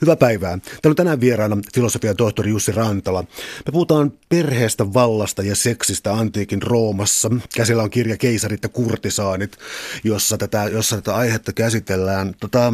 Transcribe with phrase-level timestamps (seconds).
[0.00, 0.58] Hyvää päivää.
[0.58, 3.22] Täällä on tänään vieraana filosofian tohtori Jussi Rantala.
[3.66, 7.30] Me puhutaan perheestä, vallasta ja seksistä antiikin Roomassa.
[7.54, 9.56] Käsillä on kirja Keisarit ja kurtisaanit,
[10.04, 12.34] jossa tätä, jossa tätä aihetta käsitellään.
[12.40, 12.72] Tota,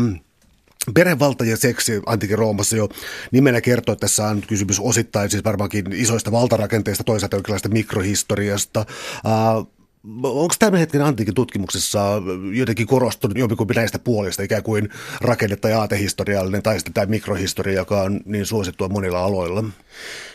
[0.94, 2.88] Perhevalta ja seksi antiikin Roomassa jo
[3.30, 8.86] nimenä kertoo, että tässä on kysymys osittain siis varmaankin isoista valtarakenteista, toisaalta jonkinlaista mikrohistoriasta.
[9.24, 9.79] Uh,
[10.22, 12.22] Onko tämän hetken antiikin tutkimuksessa
[12.52, 14.88] jotenkin korostunut jompikumpi näistä puolista, ikään kuin
[15.20, 19.64] rakenne- tai aatehistoriallinen tai sitten tämä mikrohistoria, joka on niin suosittua monilla aloilla?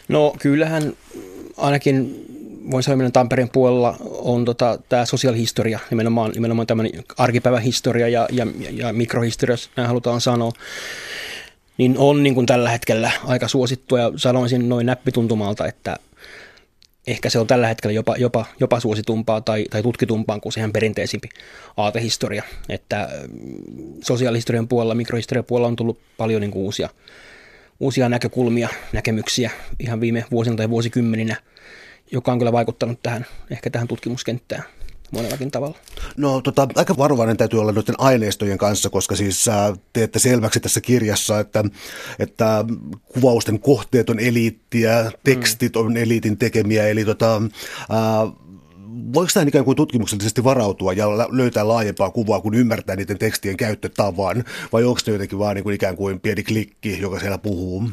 [0.07, 0.93] No kyllähän
[1.57, 2.25] ainakin
[2.71, 8.47] voin sanoa, että Tampereen puolella on tota, tämä sosiaalihistoria, nimenomaan, nimenomaan tämmöinen arkipäivähistoria ja, ja,
[8.71, 10.51] ja mikrohistoria, jos näin halutaan sanoa,
[11.77, 15.97] niin on niin kuin tällä hetkellä aika suosittua ja sanoisin noin näppituntumalta, että
[17.07, 21.29] ehkä se on tällä hetkellä jopa, jopa, jopa suositumpaa tai, tai tutkitumpaa kuin sehän perinteisimpi
[21.77, 22.43] aatehistoria.
[22.69, 23.09] Että
[24.01, 26.89] sosiaalihistorian puolella, mikrohistorian puolella on tullut paljon niin kuin uusia,
[27.79, 31.35] uusia näkökulmia, näkemyksiä ihan viime vuosina tai vuosikymmeninä,
[32.11, 34.63] joka on kyllä vaikuttanut tähän, ehkä tähän tutkimuskenttään
[35.11, 35.77] monellakin tavalla.
[36.17, 40.81] No tota, aika varovainen täytyy olla noiden aineistojen kanssa, koska siis äh, teette selväksi tässä
[40.81, 41.63] kirjassa, että,
[42.19, 42.65] että
[43.13, 48.45] kuvausten kohteet on eliittiä, tekstit on eliitin tekemiä, eli tota, äh,
[49.13, 54.43] voiko tähän ikään kuin tutkimuksellisesti varautua ja löytää laajempaa kuvaa, kun ymmärtää niiden tekstien käyttötavan,
[54.73, 57.83] vai onko se jotenkin vaan niin kuin ikään kuin pieni klikki, joka siellä puhuu?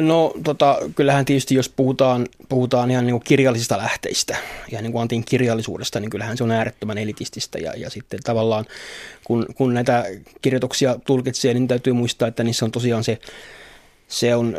[0.00, 4.36] No tota, kyllähän tietysti jos puhutaan, puhutaan ihan niin kuin kirjallisista lähteistä
[4.70, 8.64] ja niin kuin antiin kirjallisuudesta, niin kyllähän se on äärettömän elitististä ja, ja sitten tavallaan
[9.24, 10.04] kun, kun näitä
[10.42, 13.18] kirjoituksia tulkitsee, niin täytyy muistaa, että niissä on tosiaan se
[14.12, 14.56] se on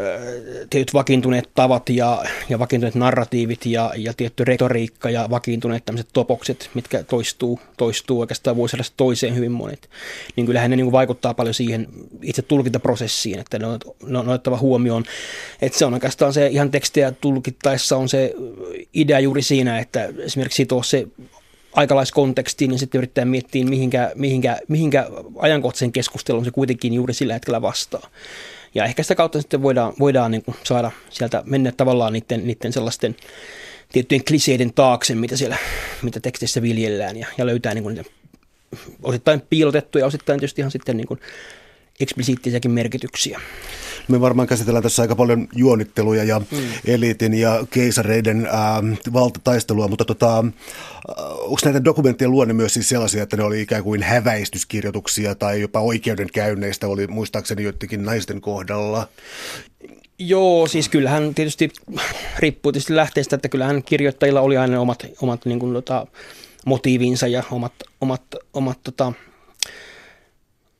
[0.69, 6.69] tietyt vakiintuneet tavat ja, ja vakiintuneet narratiivit ja, ja tietty retoriikka ja vakiintuneet tämmöiset topokset,
[6.73, 9.89] mitkä toistuu, toistuu oikeastaan vuosilla toiseen hyvin monet.
[10.35, 11.87] Niin kyllähän ne niin vaikuttaa paljon siihen
[12.21, 15.03] itse tulkintaprosessiin, että ne on, ne on otettava huomioon.
[15.61, 18.33] Että se on oikeastaan se ihan tekstiä tulkittaessa on se
[18.93, 21.07] idea juuri siinä, että esimerkiksi sitoo se
[21.73, 27.61] aikalaiskontekstiin, niin sitten yrittää miettiä, mihinkä, mihinkä, mihinkä ajankohtaisen keskustelun se kuitenkin juuri sillä hetkellä
[27.61, 28.09] vastaa.
[28.75, 32.73] Ja ehkä sitä kautta sitten voidaan, voidaan niin kuin saada sieltä mennä tavallaan niiden, niiden
[32.73, 33.15] sellaisten
[33.91, 35.57] tiettyjen kliseiden taakse, mitä siellä,
[36.01, 38.09] mitä tekstissä viljellään ja, ja löytää niin kuin niitä
[39.03, 41.19] osittain piilotettuja, osittain tietysti ihan sitten niin kuin
[41.99, 43.41] eksplisiittisiäkin merkityksiä.
[44.07, 46.57] Me varmaan käsitellään tässä aika paljon juonitteluja ja mm.
[46.85, 48.83] eliitin ja keisareiden ää,
[49.13, 50.45] valtataistelua, mutta tota,
[51.39, 55.79] onko näitä dokumenttien luonne myös siis sellaisia, että ne oli ikään kuin häväistyskirjoituksia tai jopa
[55.79, 59.07] oikeudenkäynneistä oli muistaakseni joidenkin naisten kohdalla?
[60.19, 61.71] Joo, siis kyllähän tietysti
[62.39, 66.07] riippuu tietysti lähteestä, että kyllähän kirjoittajilla oli aina omat, omat niin kuin, tota,
[66.65, 68.21] motiivinsa ja omat, omat,
[68.53, 69.13] omat tota,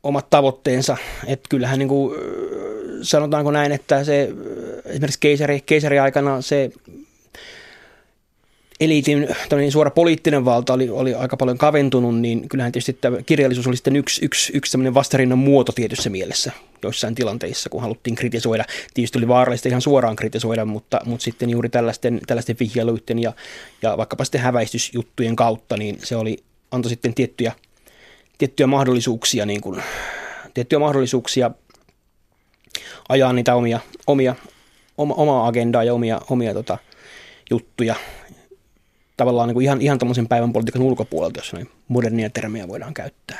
[0.03, 0.97] omat tavoitteensa.
[1.27, 2.15] Että kyllähän niin kuin,
[3.01, 4.29] sanotaanko näin, että se
[4.85, 6.71] esimerkiksi keisari, keisari aikana se
[8.79, 9.27] eliitin
[9.69, 13.95] suora poliittinen valta oli, oli aika paljon kaventunut, niin kyllähän tietysti tämä kirjallisuus oli sitten
[13.95, 16.51] yksi, yksi, yksi vastarinnan muoto tietyssä mielessä
[16.83, 18.65] joissain tilanteissa, kun haluttiin kritisoida.
[18.93, 23.33] Tietysti oli vaarallista ihan suoraan kritisoida, mutta, mutta sitten juuri tällaisten, tällaisten vihjailuiden ja,
[23.81, 26.37] ja vaikkapa sitten häväistysjuttujen kautta, niin se oli,
[26.71, 27.51] antoi sitten tiettyjä,
[28.43, 29.83] tiettyjä mahdollisuuksia, niin kuin,
[30.53, 31.51] tiettyjä mahdollisuuksia
[33.09, 34.35] ajaa niitä omia, omia,
[34.97, 36.77] oma, omaa agendaa ja omia, omia tota,
[37.51, 37.95] juttuja
[39.17, 43.39] tavallaan niin kuin ihan, ihan tuommoisen päivän politiikan ulkopuolelta, jos noin modernia termiä voidaan käyttää.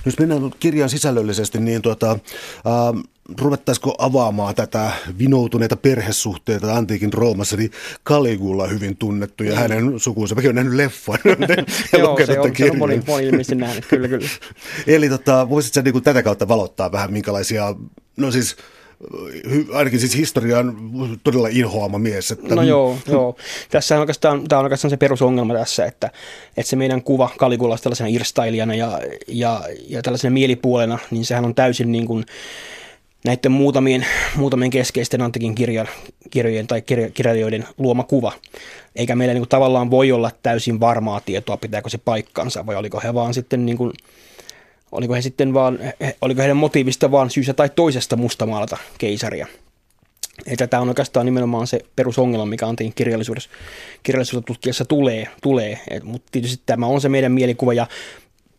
[0.00, 3.02] No jos mennään kirjan sisällöllisesti, niin tuota, äh,
[3.40, 7.70] ruvettaisiko avaamaan tätä vinoutuneita perhesuhteita antiikin Roomassa, niin
[8.06, 9.58] Caligula hyvin tunnettu ja mm.
[9.58, 10.34] hänen sukunsa.
[10.34, 11.18] Mäkin olen nähnyt leffan.
[11.98, 14.28] Joo, se on, se on moni, moni ilmeisesti nähnyt, kyllä, kyllä.
[14.86, 17.74] Eli tota, voisitko niin tätä kautta valottaa vähän, minkälaisia,
[18.16, 18.56] no siis
[19.72, 20.76] ainakin siis historian
[21.24, 22.30] todella inhoama mies.
[22.30, 22.54] Että...
[22.54, 23.36] No joo, joo.
[23.70, 26.10] Tässä on oikeastaan, tämä on oikeastaan se perusongelma tässä, että,
[26.56, 31.54] että se meidän kuva Kaligulasta tällaisena irstailijana ja, ja, ja tällaisena mielipuolena, niin sehän on
[31.54, 32.24] täysin niin kuin
[33.24, 34.06] näiden muutamien,
[34.36, 35.88] muutamien keskeisten antikin kirjan,
[36.30, 38.32] kirjojen tai kirja, kirjailijoiden luoma kuva.
[38.96, 43.00] Eikä meillä niin kuin tavallaan voi olla täysin varmaa tietoa, pitääkö se paikkansa vai oliko
[43.04, 43.92] he vaan sitten niin kuin
[44.92, 45.78] oliko he sitten vaan,
[46.20, 49.46] oliko heidän motiivista vaan syystä tai toisesta mustamaalata keisaria.
[50.46, 53.50] Että tämä on oikeastaan nimenomaan se perusongelma, mikä antiin kirjallisuudessa,
[54.02, 55.80] kirjallisuudessa tutkijassa tulee, tulee.
[56.02, 57.86] Mutta tietysti tämä on se meidän mielikuva ja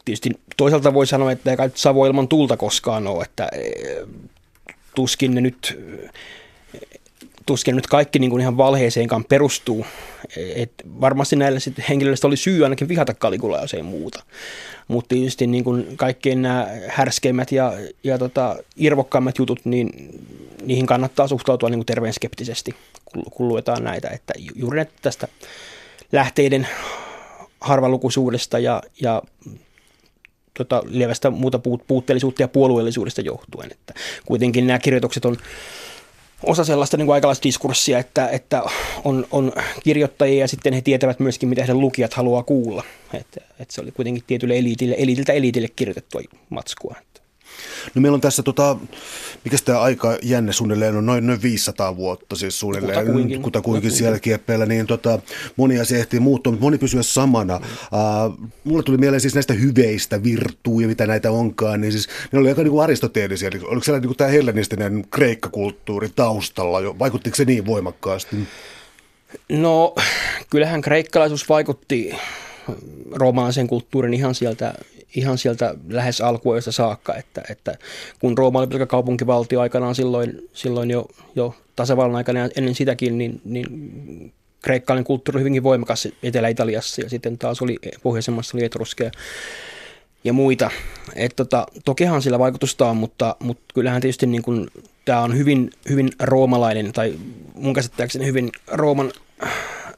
[0.05, 3.71] tietysti toisaalta voi sanoa, että ei kai Savo ilman tulta koskaan ole, että e,
[4.95, 5.79] tuskin ne nyt
[7.51, 9.85] tuskin nyt kaikki niin kuin ihan valheeseenkaan perustuu.
[10.55, 10.71] Et
[11.01, 14.23] varmasti näillä sit henkilöillä oli syy ainakin vihata Kalikulaa, jos ei muuta.
[14.87, 19.89] Mutta tietysti niin kuin kaikkein nämä härskeimmät ja, ja tota, irvokkaimmat jutut, niin
[20.63, 22.75] niihin kannattaa suhtautua niin kuin terveen skeptisesti,
[23.31, 24.09] kun luetaan näitä.
[24.09, 25.27] Että juuri tästä
[26.11, 26.67] lähteiden
[27.61, 29.21] harvalukuisuudesta ja, ja
[30.53, 33.71] tota, lievästä muuta puutteellisuutta ja puolueellisuudesta johtuen.
[33.71, 33.93] Että
[34.25, 35.37] kuitenkin nämä kirjoitukset on
[36.43, 38.63] osa sellaista niin aikalaista diskurssia, että, että
[39.03, 39.51] on, on
[39.83, 42.83] kirjoittajia ja sitten he tietävät myöskin, mitä heidän lukijat haluaa kuulla.
[43.13, 46.95] Että, että se oli kuitenkin tietylle eliitille, eliitiltä eliitille kirjoitettua matskua.
[47.95, 48.77] No meillä on tässä, tota,
[49.43, 54.19] mikä tämä aika jänne suunnilleen on, noin, noin 500 vuotta siis suunnilleen, kutakuinkin, kutakuinkin siellä
[54.19, 55.19] kieppeillä, niin tota,
[55.55, 57.59] moni asia ehtii muuttua, mutta moni pysyä samana.
[57.59, 57.65] Mm.
[57.65, 62.49] Uh, mulle tuli mieleen siis näistä hyveistä, virtuja, mitä näitä onkaan, niin siis ne oli
[62.49, 67.45] aika niin kuin aristoteellisia, eli oliko siellä niin tämä hellenistinen kreikkakulttuuri taustalla jo, vaikuttiko se
[67.45, 68.35] niin voimakkaasti?
[69.49, 69.95] No,
[70.49, 72.15] kyllähän kreikkalaisuus vaikutti
[73.11, 74.73] roomalaisen kulttuurin ihan sieltä
[75.15, 77.75] ihan sieltä lähes alkuajoista saakka, että, että
[78.19, 81.05] kun Rooma oli pelkä kaupunkivaltio aikanaan silloin, silloin jo,
[81.35, 87.09] jo tasavallan aikana ja ennen sitäkin, niin, niin kreikkalainen kulttuuri oli hyvinkin voimakas Etelä-Italiassa ja
[87.09, 89.11] sitten taas oli pohjoisemmassa oli Etruskeja
[90.23, 90.71] ja muita.
[91.15, 94.71] Et tota, tokihan sillä vaikutusta on, mutta, mutta kyllähän tietysti niin kun,
[95.05, 97.13] tämä on hyvin, hyvin roomalainen tai
[97.55, 99.11] mun käsittääkseni hyvin Rooman,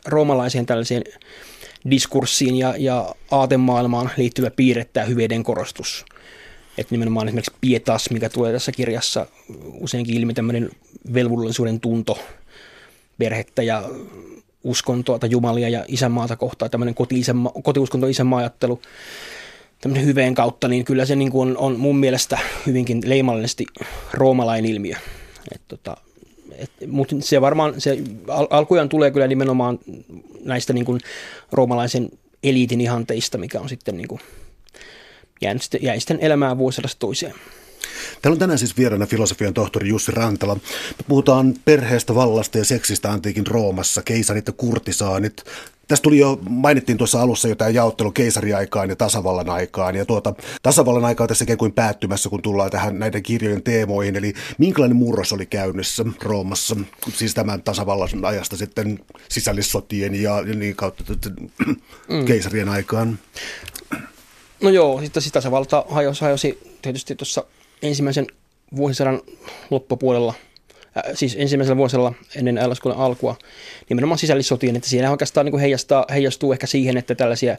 [0.06, 1.04] roomalaiseen tällaiseen
[1.92, 6.06] diskurssiin ja, ja aatemaailmaan liittyvä piirre tämä hyveiden korostus.
[6.78, 9.26] Että nimenomaan esimerkiksi pietas, mikä tulee tässä kirjassa
[9.80, 10.70] useinkin ilmi tämmöinen
[11.14, 12.20] velvollisuuden tunto
[13.18, 13.90] perhettä ja
[14.64, 18.82] uskontoa tai jumalia ja isänmaata kohtaan, tämmöinen koti-isänma, kotiuskonto isänmaa-ajattelu
[19.82, 23.66] tämmöinen hyveen kautta, niin kyllä se niin kuin on, on mun mielestä hyvinkin leimallisesti
[24.14, 24.96] roomalainen ilmiö.
[25.56, 25.98] Et tota,
[26.88, 27.98] mutta se varmaan, se
[28.28, 29.80] al- alkujaan tulee kyllä nimenomaan
[30.44, 31.00] näistä niin kuin
[31.52, 32.10] roomalaisen
[32.44, 34.22] eliitin ihanteista, mikä on sitten niin kuin
[35.42, 37.34] jäänyt jäi sitten elämään vuosilasta toiseen.
[38.22, 40.56] Täällä on tänään siis vieraana filosofian tohtori Jussi Rantala.
[40.56, 45.44] Me puhutaan perheestä, vallasta ja seksistä antiikin Roomassa, keisarit ja kurtisaanit.
[45.88, 49.96] Tästä tuli jo, mainittiin tuossa alussa jo tämä jaottelu keisariaikaan ja tasavallan aikaan.
[49.96, 54.16] Ja tuota, tasavallan aikaa tässä ikään kuin päättymässä, kun tullaan tähän näiden kirjojen teemoihin.
[54.16, 56.76] Eli minkälainen murros oli käynnissä Roomassa,
[57.14, 59.00] siis tämän tasavallan ajasta sitten
[59.30, 61.04] sisällissotien ja, ja niin kautta
[62.10, 62.26] mm.
[62.26, 63.20] keisarien aikaan?
[64.62, 67.44] No joo, sitten siis tasavalta hajosi, hajosi tietysti tuossa
[67.84, 68.28] ensimmäisen
[68.76, 69.22] vuosisadan
[69.70, 70.34] loppupuolella,
[70.98, 73.36] äh, siis ensimmäisellä vuosella ennen äälläskuolen alkua,
[73.90, 77.58] nimenomaan sisällissotien, että siinä oikeastaan niin heijastaa, heijastuu ehkä siihen, että tällaisia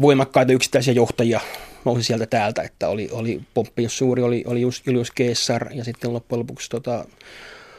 [0.00, 1.40] voimakkaita yksittäisiä johtajia
[1.84, 6.38] nousi sieltä täältä, että oli, oli Pompeius Suuri, oli, oli Julius Caesar ja sitten loppujen
[6.38, 7.04] lopuksi tota,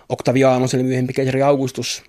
[0.09, 2.03] Octavianus, eli myöhempi keisari Augustus.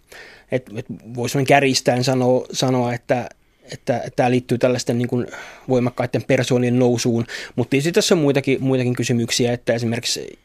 [0.52, 3.28] Et, et voisi kärjistäen sanoa, sanoa että,
[3.72, 5.26] että tämä liittyy tällaisten niin kuin
[5.68, 7.24] voimakkaiden persoonien nousuun,
[7.56, 10.38] mutta tietysti tässä on muitakin, muitakin kysymyksiä, että esimerkiksi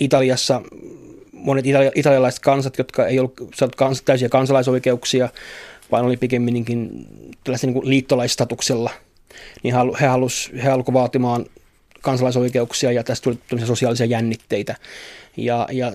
[0.00, 0.62] Italiassa
[1.32, 5.28] monet itali- italialaiset kansat, jotka ei ollut saanut kans- täysiä kansalaisoikeuksia,
[5.92, 7.06] vaan oli pikemminkin
[7.44, 8.90] tällaisen niin liittolaistatuksella,
[9.62, 11.46] niin he halusivat he halusivat vaatimaan
[12.00, 14.74] kansalaisoikeuksia ja tästä tuli sosiaalisia jännitteitä.
[15.36, 15.92] Ja, ja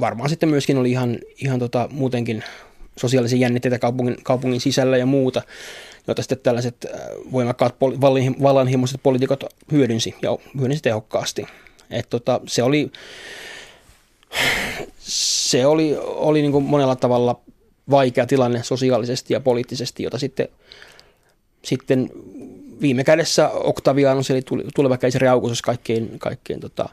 [0.00, 2.44] varmaan sitten myöskin oli ihan, ihan tota, muutenkin
[2.98, 5.42] sosiaalisia jännitteitä kaupungin, kaupungin sisällä ja muuta,
[6.06, 7.00] joita sitten tällaiset äh,
[7.32, 11.46] voimakkaat poli- vallanhimoiset poliitikot hyödynsi ja hyödynsi tehokkaasti.
[11.90, 12.90] Et tota, se oli,
[14.98, 17.40] se oli, oli niin kuin monella tavalla
[17.90, 20.48] vaikea tilanne sosiaalisesti ja poliittisesti, jota sitten,
[21.62, 22.10] sitten
[22.80, 24.42] viime kädessä Octavianus, eli
[24.74, 26.88] tuleva keisari Augustus kaikkein, kaikkein tota,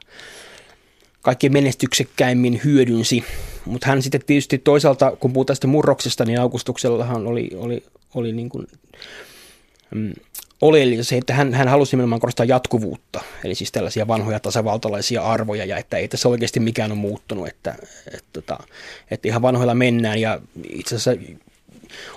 [1.24, 3.24] kaikkein menestyksekkäimmin hyödynsi.
[3.66, 7.84] Mutta hän sitten tietysti toisaalta, kun puhutaan sitten murroksesta, niin Augustuksellahan oli, oli,
[8.16, 8.68] oli niin kuin,
[9.96, 10.14] mm,
[10.62, 15.66] oleellista se, että hän, hän halusi nimenomaan korostaa jatkuvuutta, eli siis tällaisia vanhoja tasavaltalaisia arvoja,
[15.66, 18.58] ja että ei tässä oikeasti mikään ole muuttunut, että, että, että, tota,
[19.12, 21.24] että ihan vanhoilla mennään, ja itse asiassa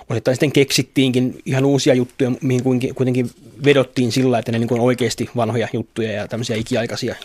[0.09, 2.63] osittain sitten keksittiinkin ihan uusia juttuja, mihin
[2.95, 3.29] kuitenkin
[3.65, 7.15] vedottiin sillä, että ne niin kuin oikeasti vanhoja juttuja ja tämmöisiä ikiaikaisia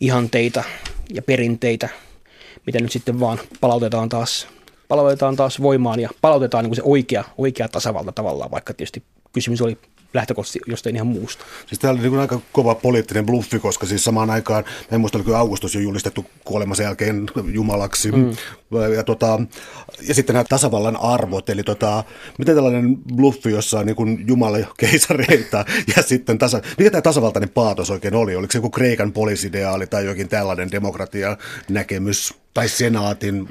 [0.00, 0.64] ihanteita
[1.14, 1.88] ja perinteitä,
[2.66, 4.48] mitä nyt sitten vaan palautetaan taas,
[4.88, 9.62] palautetaan taas voimaan ja palautetaan niin kuin se oikea, oikea tasavalta tavallaan, vaikka tietysti kysymys
[9.62, 9.78] oli
[10.14, 11.44] lähtökohtaisesti jostain ihan muusta.
[11.66, 15.36] Siis tämä oli niin aika kova poliittinen bluffi, koska siis samaan aikaan, en muista, oliko
[15.36, 18.12] Augustus jo julistettu kuolemansa jälkeen jumalaksi.
[18.12, 18.36] Mm.
[18.94, 19.40] Ja, tota,
[20.08, 22.04] ja sitten nämä tasavallan arvot, eli tota,
[22.38, 25.64] miten tällainen bluffi, jossa on niin kuin Jumala keisareita
[25.96, 28.36] ja sitten tasa, mikä tämä tasavaltainen paatos oikein oli?
[28.36, 31.36] Oliko se joku Kreikan polisideaali tai jokin tällainen demokratia
[31.68, 32.34] näkemys?
[32.58, 33.48] tai senaatin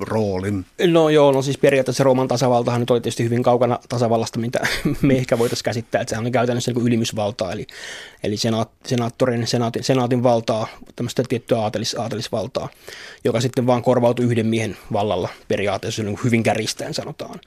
[0.00, 0.66] roolin?
[0.86, 4.60] No joo, no siis periaatteessa Rooman tasavaltahan nyt oli tietysti hyvin kaukana tasavallasta, mitä
[5.02, 7.66] me ehkä voitaisiin käsittää, että sehän on käytännössä niin ylimysvaltaa, eli,
[8.24, 12.68] eli senaat, senaattorin, senaatin, senaatin valtaa, tämmöistä tiettyä aatelis, aatelisvaltaa,
[13.24, 17.40] joka sitten vaan korvautui yhden miehen vallalla periaatteessa, niin hyvin kärjistäen sanotaan.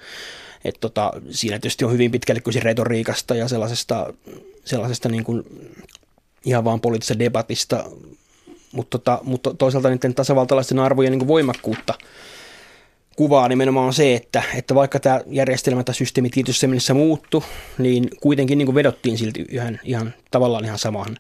[0.66, 4.14] Et tota, siinä tietysti on hyvin pitkälle kyse retoriikasta ja sellaisesta,
[4.66, 5.44] sellaisesta niin kuin
[6.46, 7.84] ihan vaan poliittisesta debatista,
[8.72, 11.94] mutta, tota, mutta toisaalta niiden tasavaltalaisten arvojen niin voimakkuutta
[13.16, 17.44] kuvaa nimenomaan se, että, että vaikka tämä järjestelmä tai systeemi tietyssä mielessä muuttu,
[17.78, 21.18] niin kuitenkin niin vedottiin silti ihan, ihan tavallaan ihan samaan,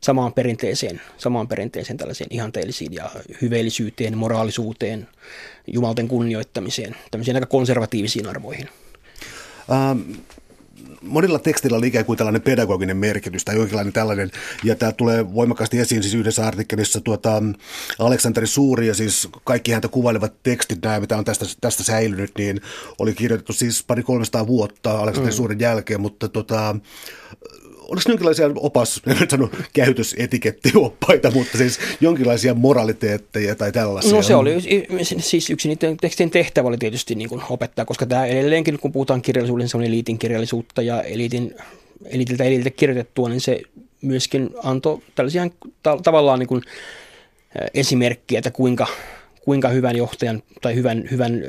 [0.00, 3.10] samaan perinteeseen, samaan perinteeseen tällaiseen ihanteellisiin ja
[3.42, 5.08] hyveellisyyteen, moraalisuuteen,
[5.66, 8.68] jumalten kunnioittamiseen, tämmöisiin aika konservatiivisiin arvoihin.
[9.72, 10.00] Ähm,
[11.02, 14.30] monilla tekstillä oli ikään kuin tällainen pedagoginen merkitys tai jonkinlainen tällainen,
[14.64, 17.42] ja tämä tulee voimakkaasti esiin siis yhdessä artikkelissa tuota,
[17.98, 22.60] Aleksanteri Suuri ja siis kaikki häntä kuvailevat tekstit, nämä mitä on tästä, tästä säilynyt, niin
[22.98, 25.36] oli kirjoitettu siis pari 300 vuotta Aleksanteri mm.
[25.36, 26.76] Suuren jälkeen, mutta tota,
[27.88, 34.12] oliko jonkinlaisia opas, en sano käytösetikettiooppaita, mutta siis jonkinlaisia moraliteetteja tai tällaisia?
[34.12, 34.54] No se oli
[35.18, 39.22] siis yksi niiden tekstien tehtävä oli tietysti niin kuin opettaa, koska tämä edelleenkin, kun puhutaan
[39.22, 41.54] kirjallisuuden, se on eliitin kirjallisuutta ja eliitin,
[42.04, 43.62] eliitiltä eliitiltä kirjoitettua, niin se
[44.02, 45.42] myöskin antoi tällaisia
[46.02, 46.62] tavallaan niin kuin
[47.74, 48.86] esimerkkiä, että kuinka
[49.44, 51.42] kuinka hyvän johtajan tai hyvän, hyvän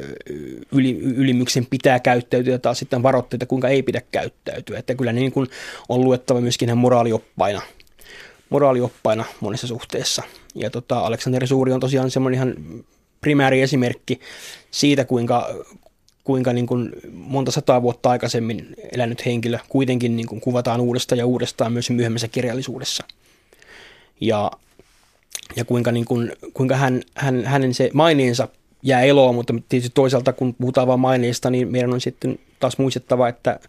[0.72, 4.80] yli, ylimyksen pitää käyttäytyä, taas sitten varoitteita, kuinka ei pidä käyttäytyä.
[4.80, 5.48] Että kyllä niin kuin
[5.90, 7.62] on luettava myöskin ihan moraalioppaina,
[8.50, 10.24] moraalioppaina monessa suhteessa.
[10.56, 12.56] Ja tota, Aleksanteri Suuri on tosiaan semmoinen ihan
[13.22, 14.20] primääri esimerkki
[14.72, 15.56] siitä, kuinka,
[16.24, 21.26] kuinka niin kuin monta sataa vuotta aikaisemmin elänyt henkilö kuitenkin niin kuin kuvataan uudestaan ja
[21.26, 23.04] uudestaan myös myöhemmässä kirjallisuudessa.
[24.22, 24.52] Ja
[25.56, 28.48] ja kuinka, niin kuin, kuinka hän, hän, hänen se maineensa
[28.84, 33.28] jää eloon, mutta tietysti toisaalta kun puhutaan vain maineesta, niin meidän on sitten taas muistettava,
[33.28, 33.60] että,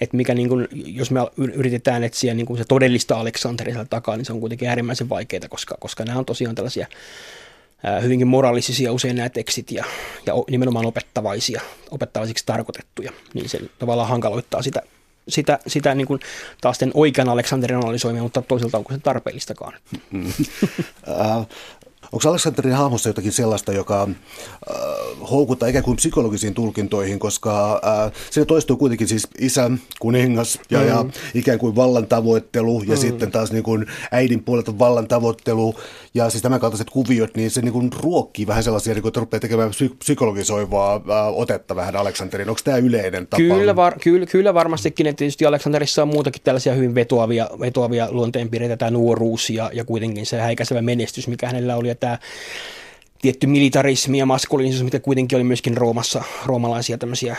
[0.00, 4.24] että mikä niin kuin, jos me yritetään etsiä niin kuin se todellista Aleksanteria takaa, niin
[4.24, 6.86] se on kuitenkin äärimmäisen vaikeaa, koska, koska nämä on tosiaan tällaisia
[8.02, 9.84] hyvinkin moraalisia usein nämä tekstit ja,
[10.26, 11.60] ja nimenomaan opettavaisia,
[11.90, 14.82] opettavaisiksi tarkoitettuja, niin se tavallaan hankaloittaa sitä
[15.28, 16.20] sitä, sitä niin kuin
[16.60, 19.72] taas sen oikean Aleksanterin analysoimia, mutta toisaalta onko se tarpeellistakaan.
[20.10, 20.32] Mm.
[22.12, 24.76] Onko Aleksanterin hahmossa jotakin sellaista, joka äh,
[25.30, 29.70] houkuttaa ikään kuin psykologisiin tulkintoihin, koska äh, siinä toistuu kuitenkin siis isä,
[30.00, 30.86] kuningas ja, mm.
[30.86, 33.00] ja ikään kuin vallan tavoittelu ja mm.
[33.00, 35.74] sitten taas niin kuin äidin puolelta vallan tavoittelu
[36.14, 39.20] ja siis tämän kaltaiset kuviot, niin se niin kuin ruokkii vähän sellaisia, niin kuin, että
[39.20, 41.02] rupeaa tekemään psykologisoivaa äh,
[41.34, 42.48] otetta vähän Aleksanterin.
[42.48, 43.36] Onko tämä yleinen tapa?
[43.36, 48.76] Kyllä, var, kyllä, kyllä varmastikin, että tietysti Aleksanterissa on muutakin tällaisia hyvin vetoavia, vetoavia luonteenpiirteitä,
[48.76, 52.18] tämä nuoruus ja, ja kuitenkin se häikäisevä menestys, mikä hänellä oli, tämä
[53.22, 57.36] tietty militarismi ja maskuliinisuus, mikä kuitenkin oli myöskin Roomassa, roomalaisia tämmöisiä,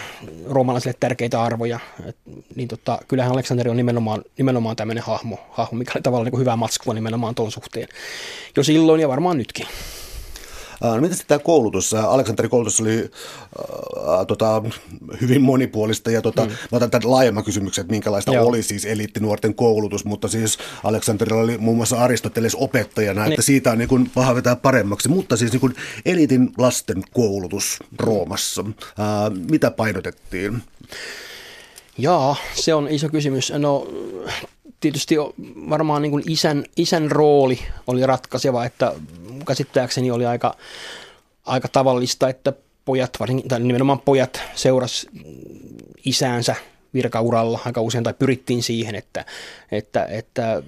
[0.50, 1.80] roomalaisille tärkeitä arvoja.
[2.06, 2.18] Et,
[2.56, 6.56] niin tota, kyllähän Aleksanteri on nimenomaan, nimenomaan tämmöinen hahmo, hahmo, mikä oli tavallaan niin hyvä
[6.56, 7.88] matskua nimenomaan tuon suhteen.
[8.56, 9.68] Jo silloin ja varmaan nytkin.
[10.84, 11.94] No, miten tämä koulutus?
[11.94, 14.64] Aleksanterin koulutus oli äh, tota,
[15.22, 16.52] hyvin monipuolista ja tota, mm.
[16.52, 18.48] mä otan tämän laajemman kysymyksen, että minkälaista Joo.
[18.48, 23.32] oli siis eliittinuorten koulutus, mutta siis Aleksanterilla oli muun muassa Aristoteles opettajana, niin.
[23.32, 27.80] että siitä on niin kuin paha vetää paremmaksi, mutta siis niin kuin eliitin lasten koulutus
[28.00, 29.06] Roomassa, äh,
[29.52, 30.64] mitä painotettiin?
[31.98, 33.54] Jaa, se on iso kysymys.
[33.58, 33.88] No
[34.80, 35.16] tietysti
[35.70, 38.94] varmaan niin kuin isän, isän rooli oli ratkaiseva, että
[39.48, 40.56] käsittääkseni oli aika,
[41.46, 42.54] aika tavallista, että
[42.86, 45.08] pojat, varsinkin, tai nimenomaan pojat seuras
[46.06, 46.56] isäänsä
[46.94, 49.26] virkauralla aika usein, tai pyrittiin siihen, että,
[49.72, 50.64] että, että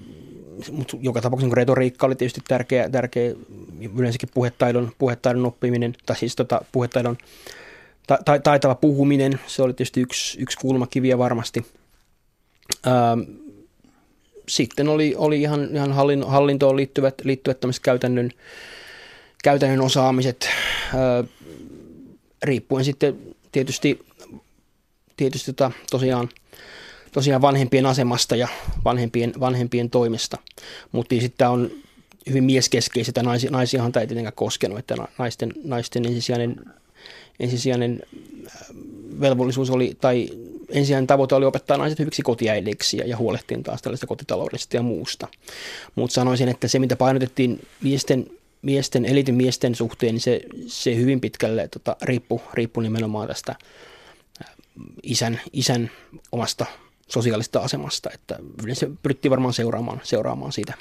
[0.72, 3.34] mutta joka tapauksessa niin retoriikka oli tietysti tärkeä, tärkeä
[3.98, 7.18] yleensäkin puhetaidon, puhetaidon oppiminen, tai siis tota, puhetaidon
[8.08, 11.66] ta, ta, taitava puhuminen, se oli tietysti yksi, yksi kulmakiviä varmasti.
[12.88, 13.22] Ähm,
[14.50, 15.94] sitten oli, oli ihan, ihan
[16.28, 18.32] hallintoon liittyvät, liittyvät käytännön,
[19.44, 20.50] käytännön osaamiset,
[22.44, 23.20] riippuen sitten
[23.52, 24.00] tietysti,
[25.18, 26.30] tietysti tota, tosiaan,
[27.12, 28.48] tosiaan vanhempien asemasta ja
[28.86, 30.38] vanhempien, vanhempien toimesta.
[30.92, 31.72] Mutta niin sitten on
[32.30, 36.56] hyvin mieskeskeiset ja naisi, naisiahan tämä ei tietenkään koskenut, että naisten, naisten ensisijainen,
[37.40, 38.04] ensisijainen
[39.20, 40.30] velvollisuus oli, tai
[40.72, 45.28] ensisijainen tavoite oli opettaa naiset hyviksi kotiäidiksi ja, ja huolehtiin taas tällaista kotitaloudesta ja muusta.
[45.96, 48.28] Mutta sanoisin, että se mitä painotettiin miesten,
[48.62, 53.56] miesten elitin miesten suhteen, niin se, se hyvin pitkälle tota, riippui, riippu nimenomaan tästä
[55.04, 55.92] isän, isän
[56.32, 56.66] omasta
[57.08, 60.74] sosiaalista asemasta, että yleensä pyrittiin varmaan seuraamaan, seuraamaan siitä.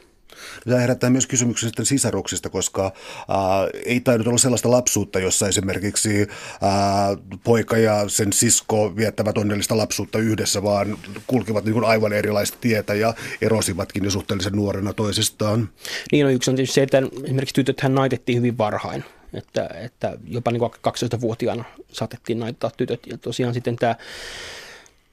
[0.65, 3.37] Tämä herättää myös kysymyksen sitten sisaruksista, koska ää,
[3.85, 6.29] ei tainnut olla sellaista lapsuutta, jossa esimerkiksi
[6.63, 12.59] ää, poika ja sen sisko viettävät onnellista lapsuutta yhdessä, vaan kulkivat niin kuin aivan erilaista
[12.61, 15.69] tietä ja erosivatkin jo suhteellisen nuorena toisistaan.
[16.13, 19.05] Niin on no, yksi on tietysti se, että esimerkiksi tytöthän naitettiin hyvin varhain.
[19.35, 23.01] Että, että jopa niin 12-vuotiaana saatettiin naittaa tytöt.
[23.07, 23.95] Ja tosiaan sitten tämä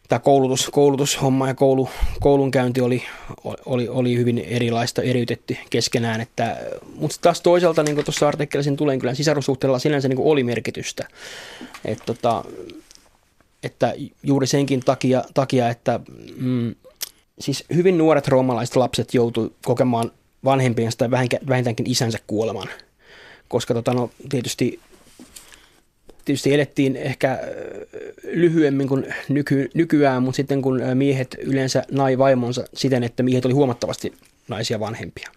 [0.07, 3.03] tämä koulutus, koulutushomma ja koulu, koulunkäynti oli,
[3.65, 6.21] oli, oli hyvin erilaista, eriytetty keskenään.
[6.21, 6.57] Että,
[6.95, 11.07] mutta taas toisaalta, niin kuin tuossa artikkelissa tulee, kyllä sisarussuhteella sinänsä niin oli merkitystä.
[11.85, 12.43] Et, tota,
[13.63, 13.93] että
[14.23, 15.99] juuri senkin takia, takia että
[16.37, 16.75] mm,
[17.39, 20.11] siis hyvin nuoret roomalaiset lapset joutuivat kokemaan
[20.45, 21.11] vanhempiensa tai
[21.47, 22.67] vähintäänkin isänsä kuoleman.
[23.47, 24.79] Koska tota, no, tietysti
[26.25, 27.39] tietysti elettiin ehkä
[28.23, 33.53] lyhyemmin kuin nyky, nykyään, mutta sitten kun miehet yleensä nai vaimonsa siten, että miehet oli
[33.53, 34.13] huomattavasti
[34.47, 35.29] naisia vanhempia.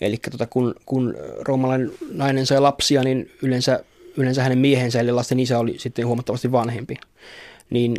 [0.00, 3.84] Eli tota, kun, kun roomalainen nainen sai lapsia, niin yleensä,
[4.16, 6.96] yleensä hänen miehensä eli lasten isä oli sitten huomattavasti vanhempi.
[7.70, 7.96] Niin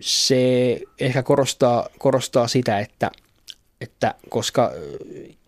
[0.00, 3.10] se ehkä korostaa, korostaa sitä, että,
[3.80, 4.72] että koska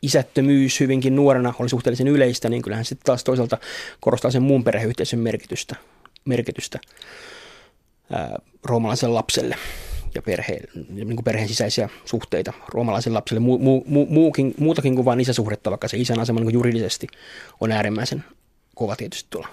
[0.02, 3.58] isättömyys hyvinkin nuorena oli suhteellisen yleistä, niin kyllähän sitten taas toisaalta
[4.00, 5.76] korostaa sen muun perheyhteisön merkitystä
[6.26, 6.78] merkitystä
[8.12, 9.56] ää, roomalaiselle lapselle
[10.14, 13.40] ja perheen, niin kuin perheen sisäisiä suhteita roomalaiselle lapselle.
[13.40, 17.06] Mu, mu, mu, muukin, muutakin kuin vain isäsuhdetta, vaikka se isän asema niin juridisesti
[17.60, 18.24] on äärimmäisen
[18.74, 19.48] kova tietysti tuolla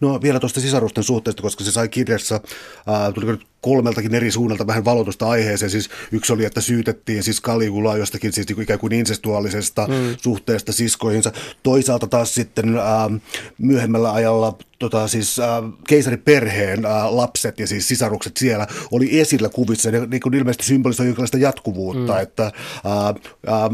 [0.00, 2.40] No vielä tuosta sisarusten suhteesta, koska se sai kirjassa,
[2.86, 5.70] ää, nyt kolmeltakin eri suunnalta vähän valotusta aiheeseen.
[5.70, 10.16] Siis yksi oli, että syytettiin siis Kaligulaa jostakin siis ikään kuin insestuaalisesta mm.
[10.22, 11.32] suhteesta siskoihinsa.
[11.62, 13.10] Toisaalta taas sitten ää,
[13.58, 19.90] myöhemmällä ajalla tota, siis ää, keisariperheen ää, lapset ja siis sisarukset siellä oli esillä kuvissa.
[19.90, 22.20] Ne niin kuin ilmeisesti symbolisoi jonkinlaista jatkuvuutta, mm.
[22.20, 22.52] että
[22.84, 23.14] ää,
[23.46, 23.70] ää,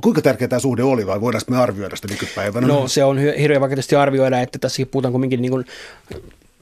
[0.00, 2.66] Kuinka tärkeä tämä suhde oli vai voidaanko me arvioida sitä nykypäivänä?
[2.66, 5.64] No se on hirveän vaikea arvioida, että tässä puhutaan kuitenkin niin kuin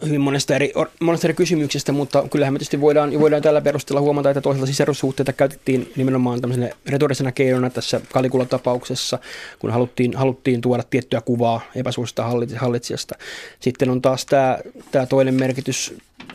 [0.07, 4.31] hyvin monesta eri, monesta eri kysymyksestä, mutta kyllähän me tietysti voidaan, voidaan tällä perusteella huomata,
[4.31, 9.19] että toisaalta sisarussuhteita käytettiin nimenomaan tämmöisenä retorisena keinona tässä Kalikulla-tapauksessa,
[9.59, 13.15] kun haluttiin, haluttiin tuoda tiettyä kuvaa epäsuosista hallitsijasta.
[13.61, 14.59] Sitten on taas tämä,
[14.91, 15.95] tämä toinen merkitys,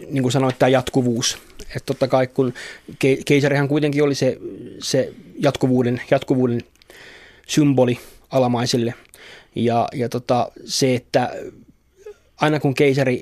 [0.09, 1.37] niin kuin sanoit, tämä jatkuvuus.
[1.61, 2.53] Että totta kai kun
[3.25, 4.37] keisarihan kuitenkin oli se,
[4.79, 6.61] se jatkuvuuden, jatkuvuuden
[7.47, 8.93] symboli alamaisille.
[9.55, 11.31] Ja, ja tota, se, että
[12.37, 13.21] aina kun keisari,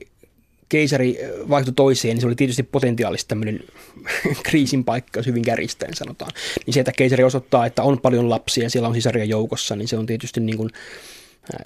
[0.69, 1.17] keisari
[1.49, 3.63] vaihtui toiseen, niin se oli tietysti potentiaalisesti tämmöinen
[4.43, 6.31] kriisin paikka, jos hyvin kärjistäen sanotaan.
[6.65, 9.88] Niin se, että keisari osoittaa, että on paljon lapsia ja siellä on sisaria joukossa, niin
[9.88, 10.69] se on tietysti niin kuin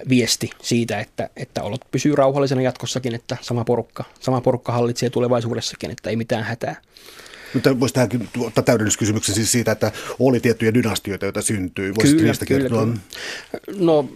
[0.08, 5.90] viesti siitä, että, että olot pysyy rauhallisena jatkossakin, että sama porukka, sama porukka hallitsee tulevaisuudessakin,
[5.90, 6.76] että ei mitään hätää.
[7.54, 11.94] Mutta voisi tähänkin ottaa täydennyskysymyksen siis siitä, että oli tiettyjä dynastioita, joita syntyi.
[11.94, 12.86] Voisi kyllä, niistä kyllä, kertoa?
[12.86, 12.98] Kyllä.
[13.78, 14.08] No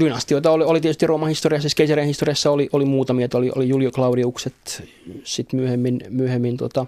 [0.00, 3.90] dynastioita oli, oli tietysti Rooman historiassa, siis keisarien historiassa oli, oli muutamia, oli, oli Julio
[3.90, 4.82] Claudiukset,
[5.24, 6.86] sitten myöhemmin, myöhemmin tota,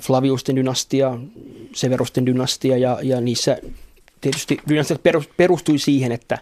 [0.00, 1.18] Flaviusten dynastia,
[1.74, 3.58] Severusten dynastia ja, ja niissä
[4.20, 5.00] tietysti dynastiat
[5.36, 6.38] perustui siihen, että,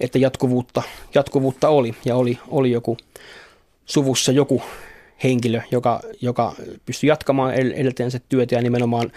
[0.00, 0.82] että jatkuvuutta,
[1.14, 2.96] jatkuvuutta oli ja oli, oli joku
[3.86, 4.62] suvussa joku
[5.24, 6.54] henkilö, joka, joka
[6.86, 9.12] pystyi jatkamaan edeltäjänsä työtä ja nimenomaan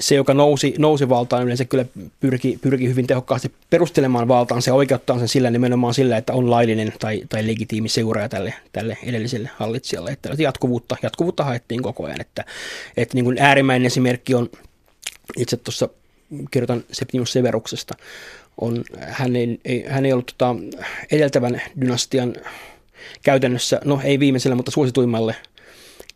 [0.00, 1.84] se, joka nousi, nousi valtaan, yleensä kyllä
[2.20, 6.92] pyrki, pyrki hyvin tehokkaasti perustelemaan valtaan se oikeuttaa sen sillä nimenomaan sillä, että on laillinen
[6.98, 10.10] tai, tai legitiimi seuraaja tälle, tälle edelliselle hallitsijalle.
[10.10, 12.20] Että jatkuvuutta, jatkuvuutta haettiin koko ajan.
[12.20, 12.44] Että,
[12.96, 14.50] että niin kuin äärimmäinen esimerkki on,
[15.36, 15.88] itse tuossa
[16.50, 17.94] kirjoitan Septimus Severuksesta,
[18.60, 20.56] on, hän, ei, hän ei ollut tota,
[21.12, 22.34] edeltävän dynastian
[23.22, 25.36] käytännössä, no ei viimeiselle, mutta suosituimmalle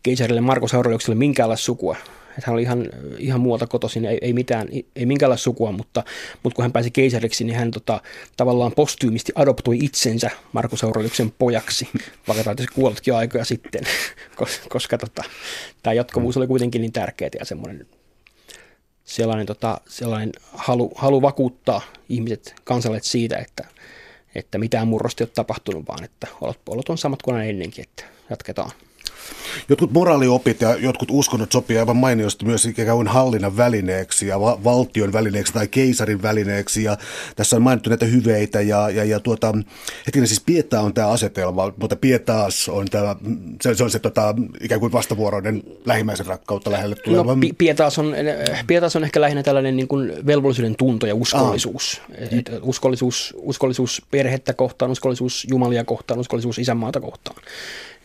[0.03, 1.95] keisarille Markus Aureliukselle minkäänlaista sukua.
[2.37, 6.03] Että hän oli ihan, ihan muualta kotoisin, ei, ei, mitään, ei minkäänlaista sukua, mutta,
[6.43, 8.01] mutta kun hän pääsi keisariksi, niin hän tota,
[8.37, 11.89] tavallaan postyymisti adoptui itsensä Markus Aureliuksen pojaksi,
[12.27, 13.83] vaikka taisi kuollutkin aikoja sitten,
[14.35, 15.23] koska, koska tota,
[15.83, 17.87] tämä jatkuvuus oli kuitenkin niin tärkeää ja semmoinen
[19.05, 23.67] sellainen, tota, sellainen halu, halu vakuuttaa ihmiset, kansalaiset siitä, että
[24.35, 28.03] että mitään murrosta ei ole tapahtunut, vaan että olot, olot on samat kuin ennenkin, että
[28.29, 28.71] jatketaan.
[29.69, 34.63] Jotkut moraaliopit ja jotkut uskonnot sopii aivan mainiosti myös ikään kuin hallinnan välineeksi ja va-
[34.63, 36.83] valtion välineeksi tai keisarin välineeksi.
[36.83, 36.97] Ja
[37.35, 39.53] tässä on mainittu näitä hyveitä ja, ja, ja tuota,
[40.07, 43.15] hetkinen siis Pieta on tämä asetelma, mutta Pietaas on tämä,
[43.61, 47.35] se, se on se tota, ikään kuin vastavuoroinen lähimmäisen rakkautta lähelle tuleva.
[47.35, 48.15] No, Pietaas, on,
[48.67, 52.01] Pietaas on ehkä lähinnä tällainen niin kuin velvollisuuden tunto ja uskollisuus.
[52.17, 53.33] Et, uskollisuus.
[53.37, 57.35] Uskollisuus perhettä kohtaan, uskollisuus jumalia kohtaan, uskollisuus isänmaata kohtaan.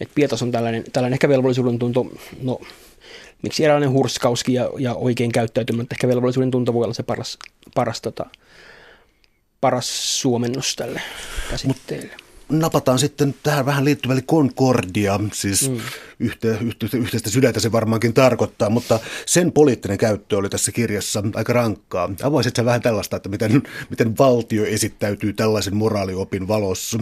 [0.01, 2.07] Et Pietas on tällainen, tällainen ehkä velvollisuuden tunto,
[2.43, 2.61] no
[3.43, 7.39] miksi eräänlainen hurskauskin ja, ja oikein käyttäytyminen, ehkä velvollisuuden tunto voi olla se paras,
[7.75, 8.27] paras, tota,
[9.61, 11.03] paras suomennos tälle
[11.51, 12.13] käsitteelle.
[12.19, 15.81] Mut napataan sitten tähän vähän liittyvälle Concordia, siis mm.
[16.21, 21.53] yhte, yhte, yhteistä sydäntä se varmaankin tarkoittaa, mutta sen poliittinen käyttö oli tässä kirjassa aika
[21.53, 22.11] rankkaa.
[22.23, 26.99] Avoisitko vähän tällaista, että miten, miten valtio esittäytyy tällaisen moraaliopin valossa?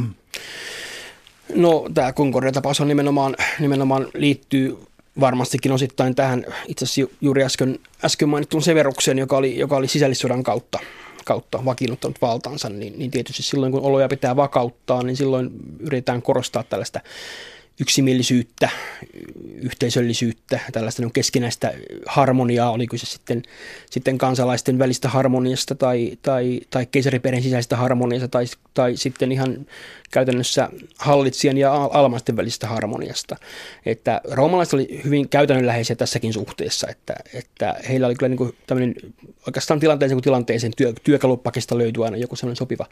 [1.54, 4.78] No tämä Concordia-tapaus on nimenomaan, nimenomaan liittyy
[5.20, 6.46] varmastikin osittain tähän.
[6.68, 10.78] Itse asiassa juuri äsken, äsken mainittuun Severukseen, joka oli, joka oli sisällissodan kautta
[11.24, 16.62] kautta vakiinnuttanut valtansa, niin, niin tietysti silloin kun oloja pitää vakauttaa, niin silloin yritetään korostaa
[16.62, 17.00] tällaista
[17.80, 18.68] yksimielisyyttä,
[19.62, 21.74] yhteisöllisyyttä, tällaista niin keskinäistä
[22.06, 23.42] harmoniaa, oliko se sitten,
[23.90, 29.66] sitten kansalaisten välistä harmoniasta tai, tai, tai keisariperheen sisäistä harmoniasta tai, tai sitten ihan
[30.10, 33.36] käytännössä hallitsijan ja almaisten välisestä harmoniasta.
[33.86, 38.94] Että roomalaiset oli hyvin käytännönläheisiä tässäkin suhteessa, että, että heillä oli kyllä niin kuin tämmöinen
[39.46, 42.86] oikeastaan tilanteeseen kuin tilanteeseen työ, työkalupakista löytyy aina joku sellainen sopiva,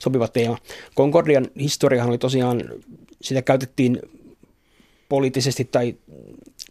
[0.00, 0.58] sopiva teema.
[0.96, 2.62] Concordian historiahan oli tosiaan,
[3.22, 3.98] sitä käytettiin
[5.08, 5.94] poliittisesti tai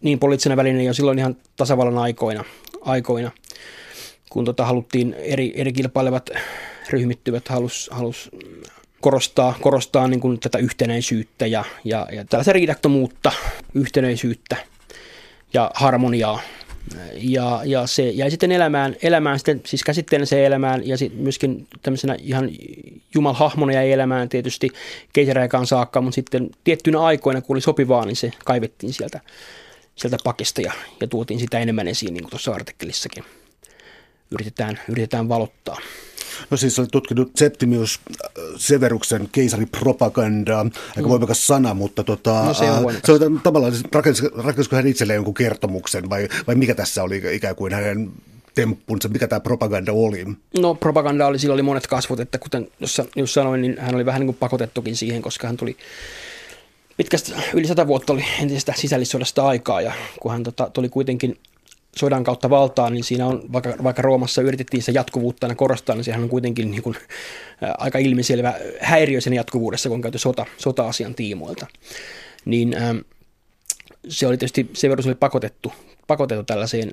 [0.02, 2.44] niin poliittisena välineenä jo silloin ihan tasavallan aikoina,
[2.80, 3.30] aikoina
[4.30, 6.30] kun tota haluttiin eri, eri kilpailevat
[6.90, 8.30] ryhmittyvät halus, halus
[9.00, 13.32] korostaa, korostaa niin kuin tätä yhtenäisyyttä ja, ja, ja tällaista riidattomuutta,
[13.74, 14.56] yhtenäisyyttä
[15.54, 16.40] ja harmoniaa.
[17.14, 21.66] Ja, ja se jäi sitten elämään, elämään sitten, siis käsitteenä se elämään ja sitten myöskin
[21.82, 22.50] tämmöisenä ihan
[23.14, 24.70] jumalhahmona jäi elämään tietysti
[25.12, 29.20] keisariaikaan saakka, mutta sitten tiettyinä aikoina, kun oli sopivaa, niin se kaivettiin sieltä,
[29.94, 33.24] sieltä pakista ja, ja tuotiin sitä enemmän esiin, niin kuin tuossa artikkelissakin
[34.30, 35.78] yritetään, yritetään valottaa.
[36.50, 41.08] No siis olet tutkinut Septimius äh, Severuksen keisaripropagandaa, aika mm.
[41.08, 43.84] voimakas sana, mutta tota, no se on, äh, se on tavallaan, siis
[44.34, 48.10] rakensisko hän itselleen jonkun kertomuksen vai, vai mikä tässä oli ikään kuin hänen
[48.54, 50.26] temppunsa, mikä tämä propaganda oli?
[50.58, 52.68] No propaganda oli, sillä oli monet kasvot, että kuten
[53.16, 55.76] jos sanoin, niin hän oli vähän niin kuin pakotettukin siihen, koska hän tuli
[56.96, 61.38] pitkästä, yli sata vuotta oli entisestä sisällissodasta aikaa ja kun hän tota, tuli kuitenkin
[61.98, 66.04] sodan kautta valtaan, niin siinä on, vaikka, vaikka Roomassa yritettiin se jatkuvuutta aina korostaa, niin
[66.04, 66.96] sehän on kuitenkin niin kuin,
[67.62, 71.66] ä, aika ilmiselvä häiriö sen jatkuvuudessa, kun on käyty sota, sota-asian tiimoilta.
[72.44, 72.94] Niin ä,
[74.08, 75.72] se oli tietysti, Severus oli pakotettu,
[76.06, 76.92] pakotettu tällaiseen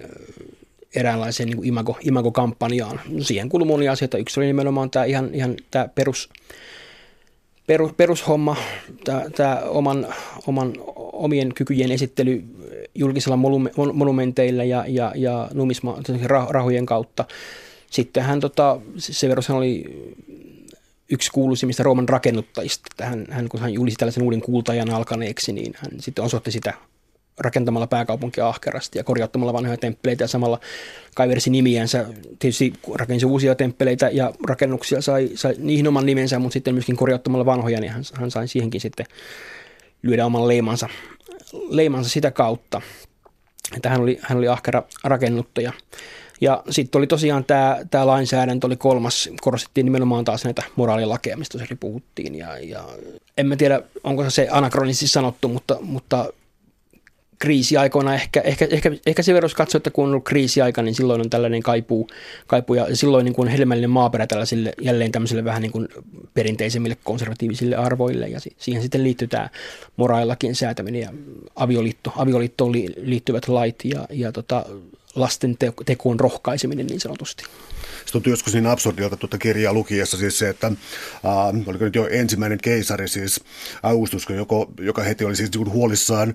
[0.96, 3.02] eräänlaiseen niin imago, imago-kampanjaan.
[3.20, 4.18] Siihen kuului monia asioita.
[4.18, 6.30] Yksi oli nimenomaan tämä ihan, ihan tämä perus,
[7.68, 8.56] perus, perushomma,
[9.04, 10.08] tämä, tämä oman,
[10.48, 12.44] oman, omien kykyjen esittely
[12.96, 13.38] julkisilla
[13.94, 15.98] monumenteilla ja, ja, ja numisma,
[16.50, 17.26] rahojen kautta.
[17.92, 19.86] Sitten hän, tota, Severus hän oli
[21.12, 23.06] yksi kuuluisimmista Rooman rakennuttajista.
[23.06, 26.74] Hän, hän, kun hän julisti tällaisen uuden kultajan alkaneeksi, niin hän sitten osoitti sitä
[27.38, 30.60] rakentamalla pääkaupunkia ahkerasti ja korjauttamalla vanhoja temppeleitä ja samalla
[31.16, 32.06] kaiversi nimiänsä.
[32.40, 37.46] Tietysti rakensi uusia temppeleitä ja rakennuksia, sai, sai niihin oman nimensä, mutta sitten myöskin korjauttamalla
[37.46, 39.06] vanhoja, niin hän, hän sai siihenkin sitten
[40.04, 40.90] lyödä oman leimansa
[41.70, 42.82] leimansa sitä kautta,
[43.76, 45.74] että hän oli, hän oli ahkera rakennuttaja.
[46.42, 51.58] Ja sitten oli tosiaan tämä, tämä lainsäädäntö oli kolmas, korostettiin nimenomaan taas näitä moraalilakeja, mistä
[51.58, 52.36] tosiaan puhuttiin.
[52.36, 52.84] Ja, ja
[53.38, 56.34] en mä tiedä, onko se anakronisesti sanottu, mutta, mutta
[57.40, 61.22] kriisiaikoina ehkä, ehkä, ehkä, ehkä se verran katsoo, että kun on ollut kriisiaika, niin silloin
[61.22, 62.08] on tällainen kaipuu,
[62.48, 65.88] kaipuu ja silloin niin kuin helmällinen maaperä tällaisille jälleen tämmöisille vähän niin kuin
[66.34, 69.50] perinteisemmille konservatiivisille arvoille ja siihen sitten liittyy tämä
[69.98, 71.10] moraalilakin säätäminen ja
[71.56, 74.66] avioliitto, avioliittoon liittyvät lait ja, ja tota,
[75.16, 77.44] lasten tekoon rohkaiseminen niin sanotusti.
[78.06, 82.08] Se tuntui joskus niin absurdilta tuota kirjaa lukiessa siis se, että äh, oliko nyt jo
[82.08, 83.42] ensimmäinen keisari siis
[83.84, 86.34] Augustus, joka, joka heti oli siis niin huolissaan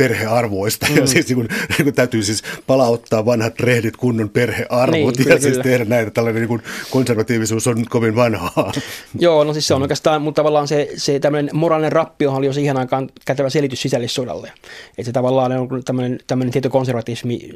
[0.00, 0.96] perhearvoista mm.
[0.96, 5.24] ja siis niin kuin, niin kuin täytyy siis palauttaa vanhat rehdit kunnon perhearvot niin, ja
[5.24, 5.62] kyllä, siis kyllä.
[5.62, 6.10] tehdä näitä.
[6.10, 8.72] Tällainen niin kuin konservatiivisuus on kovin vanhaa.
[9.18, 12.52] Joo, no siis se on oikeastaan, mutta tavallaan se, se tämmöinen moraalinen rappio oli jo
[12.52, 14.52] siihen aikaan kätevä selitys sisällissodalle.
[14.88, 17.50] Että se tavallaan on tämmöinen, tämmöinen tietty konservatismi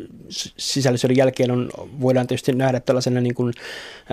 [0.57, 3.55] sisällissodan jälkeen on, voidaan tietysti nähdä tällaisena niin kuin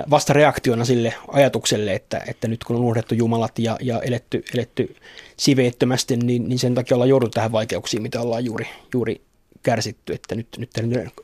[0.10, 4.96] vastareaktiona sille ajatukselle, että, että nyt kun on unohdettu jumalat ja, ja eletty, eletty
[5.42, 9.22] siveettömästi, niin, niin sen takia ollaan jouduttu tähän vaikeuksiin, mitä ollaan juuri, juuri
[9.64, 10.14] kärsitty.
[10.14, 10.70] Että nyt, nyt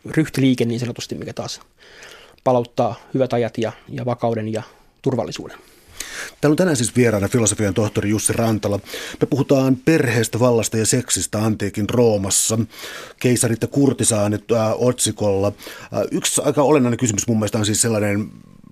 [0.05, 1.61] ryhtiliike niin sanotusti, mikä taas
[2.43, 4.63] palauttaa hyvät ajat ja, ja vakauden ja
[5.01, 5.57] turvallisuuden.
[6.41, 8.79] Täällä on tänään siis vieraana filosofian tohtori Jussi Rantala.
[9.21, 12.59] Me puhutaan perheestä, vallasta ja seksistä antiikin Roomassa.
[13.19, 15.47] Keisarit ja kurtisaanit äh, otsikolla.
[15.47, 18.29] Äh, yksi aika olennainen kysymys mun mielestä on siis sellainen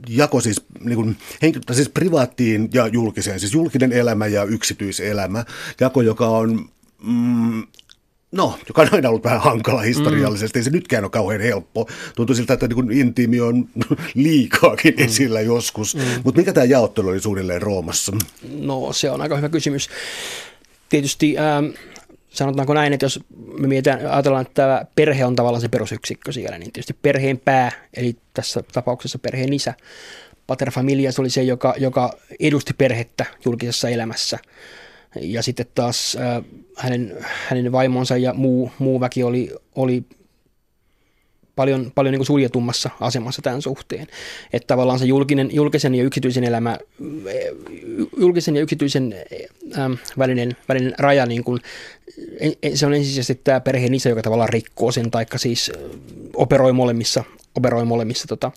[0.10, 5.46] jako siis, niin kuin, henkilö, siis privaattiin ja julkiseen, siis julkinen elämä ja yksityiselämä.
[5.80, 6.70] Jako, joka on
[7.04, 7.64] mm,
[8.32, 10.62] No, joka on aina ollut vähän hankala historiallisesti, mm.
[10.62, 11.90] ei se nytkään ole kauhean helppo.
[12.16, 13.70] Tuntuu siltä, että niin intiimi on
[14.16, 15.04] liikaakin mm.
[15.04, 15.96] esillä joskus.
[15.96, 16.02] Mm.
[16.24, 18.12] Mutta mikä tämä jaottelu oli suunnilleen Roomassa?
[18.60, 19.90] No se on aika hyvä kysymys.
[20.90, 21.66] Tietysti ähm,
[22.38, 23.20] sanotaanko näin, että jos
[23.60, 27.72] me mietitään, ajatellaan, että tämä perhe on tavallaan se perusyksikkö siellä, niin tietysti perheen pää,
[27.94, 29.74] eli tässä tapauksessa perheen isä,
[30.48, 34.40] pater familias oli se, joka, joka edusti perhettä julkisessa elämässä.
[35.22, 36.44] Ja sitten taas äh,
[36.78, 37.18] hänen,
[37.48, 40.04] hänen vaimonsa ja muu, muu väki oli, oli
[41.56, 44.08] paljon, paljon niin kuin suljetummassa asemassa tämän suhteen.
[44.54, 46.78] Että tavallaan se julkinen, julkisen ja yksityisen elämä,
[48.18, 49.16] julkisen ja yksityisen
[49.78, 51.62] ähm, välinen, välinen raja, niin kuin,
[52.76, 55.72] se on ensisijaisesti tämä perheen isä, joka tavallaan rikkoo sen, taikka siis
[56.34, 57.24] operoi molemmissa,
[57.56, 58.52] operoi molemmissa, tota,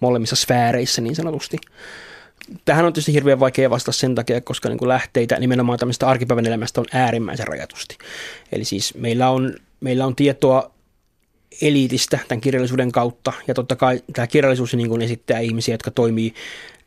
[0.00, 1.56] molemmissa sfääreissä niin sanotusti.
[2.64, 6.46] Tähän on tietysti hirveän vaikea vastata sen takia, koska niin kuin lähteitä nimenomaan tämmöistä arkipäivän
[6.46, 7.98] elämästä on äärimmäisen rajatusti.
[8.52, 10.70] Eli siis meillä on, meillä on tietoa
[11.62, 13.32] eliitistä tämän kirjallisuuden kautta.
[13.46, 16.34] Ja totta kai tämä kirjallisuus niin kuin esittää ihmisiä, jotka toimii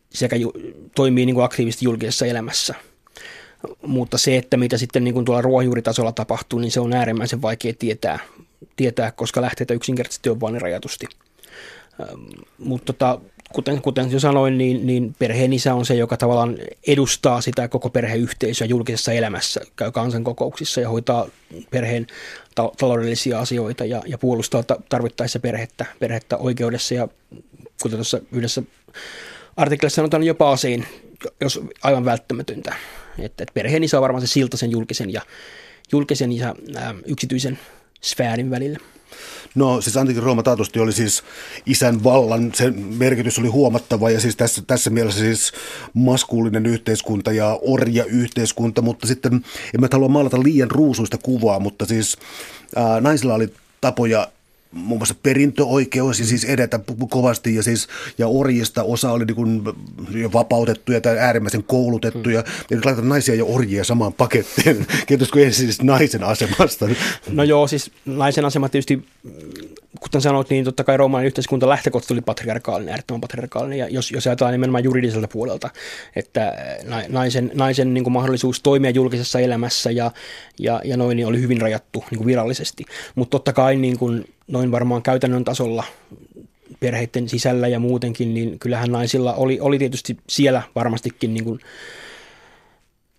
[0.10, 0.54] sekä ju,
[0.96, 2.76] toimii niin kuin aktiivisesti julkisessa elämässä.
[3.86, 7.74] Mutta se, että mitä sitten niin kuin tuolla ruohonjuuritasolla tapahtuu, niin se on äärimmäisen vaikea
[7.80, 8.20] tietää,
[8.76, 11.06] tietää koska lähteitä yksinkertaisesti on vain rajatusti.
[12.58, 13.20] Mutta tota,
[13.54, 17.90] kuten, kuten jo sanoin, niin, niin perheen isä on se, joka tavallaan edustaa sitä koko
[17.90, 21.28] perheyhteisöä julkisessa elämässä, käy kansankokouksissa ja hoitaa
[21.70, 22.08] perheen
[22.56, 27.08] ta- taloudellisia asioita ja, ja puolustaa tarvittaessa perhettä, perhettä oikeudessa ja
[27.82, 28.64] kuten tuossa yhdessä
[29.58, 30.86] artikkelissa sanotaan jopa asein,
[31.42, 32.74] jos aivan välttämätöntä.
[33.20, 35.22] Että, että perheen isä on varmaan se silta sen julkisen ja,
[35.92, 37.60] julkisen ja ää, yksityisen
[38.02, 38.80] sfäärin välillä.
[39.56, 41.24] No siis antiikin Rooma taatusti oli siis
[41.66, 45.52] isän vallan, sen merkitys oli huomattava ja siis tässä, tässä mielessä siis
[45.94, 49.34] maskuulinen yhteiskunta ja orja yhteiskunta, mutta sitten
[49.74, 52.18] en mä halua maalata liian ruusuista kuvaa, mutta siis
[52.76, 54.28] ää, naisilla oli tapoja
[54.72, 56.80] muun muassa perintöoikeus ja siis edetä
[57.10, 59.64] kovasti ja, siis, ja orjista osa oli niin kuin
[60.34, 62.42] vapautettuja tai äärimmäisen koulutettuja.
[62.42, 62.54] Hmm.
[62.70, 64.88] Ja nyt laitetaan naisia ja orjia samaan pakettiin.
[65.08, 66.88] Kiitos kun ensin siis naisen asemasta.
[67.30, 69.04] No joo, siis naisen asema tietysti,
[70.00, 73.78] kuten sanoit, niin totta kai roomalainen yhteiskunta lähtökohtaisesti oli patriarkaalinen, äärettömän patriarkaalinen.
[73.78, 75.70] Ja jos, jos ajatellaan nimenomaan juridiselta puolelta,
[76.16, 76.54] että
[77.10, 80.12] naisen, naisen niin kuin mahdollisuus toimia julkisessa elämässä ja,
[80.60, 82.86] ja, ja noin niin oli hyvin rajattu niin kuin virallisesti.
[83.16, 85.84] Mutta totta kai niin kuin, noin varmaan käytännön tasolla
[86.80, 91.60] perheiden sisällä ja muutenkin, niin kyllähän naisilla oli, oli tietysti siellä varmastikin niin kuin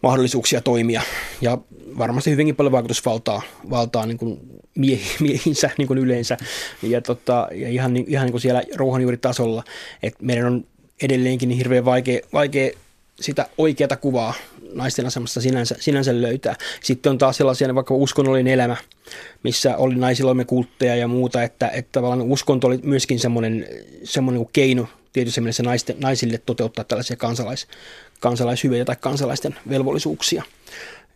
[0.02, 1.02] mahdollisuuksia toimia.
[1.40, 1.58] Ja
[1.98, 4.40] varmasti hyvinkin paljon vaikutusvaltaa valtaa niin kuin
[4.74, 6.36] miehi, miehinsä niin kuin yleensä.
[6.82, 9.64] Ja, tota, ja ihan, ihan niin kuin siellä ruohonjuuritasolla,
[10.02, 10.64] että meidän on
[11.02, 12.70] edelleenkin niin hirveän vaikea, vaikea
[13.20, 14.34] sitä oikeata kuvaa
[14.74, 16.56] naisten asemassa sinänsä, sinänsä löytää.
[16.82, 18.76] Sitten on taas sellaisia vaikka uskonnollinen elämä,
[19.42, 23.66] missä oli naisillamme kultteja ja muuta, että, että tavallaan uskonto oli myöskin semmoinen,
[24.04, 27.66] semmoinen keino tietysti mielessä naisten, naisille toteuttaa tällaisia kansalais,
[28.20, 30.42] kansalaishyviä tai kansalaisten velvollisuuksia.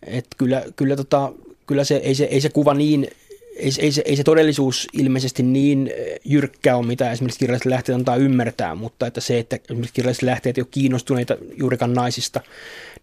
[0.06, 1.32] Et kyllä, kyllä, tota,
[1.66, 3.08] kyllä se, ei, se, ei se kuva niin
[3.56, 5.90] ei, ei, se, ei se todellisuus ilmeisesti niin
[6.24, 10.58] jyrkkä ole, mitä esimerkiksi kirjalliset lähteet antaa ymmärtää, mutta että se, että esimerkiksi kirjalliset lähteet
[10.58, 12.40] ei ole kiinnostuneita juurikaan naisista,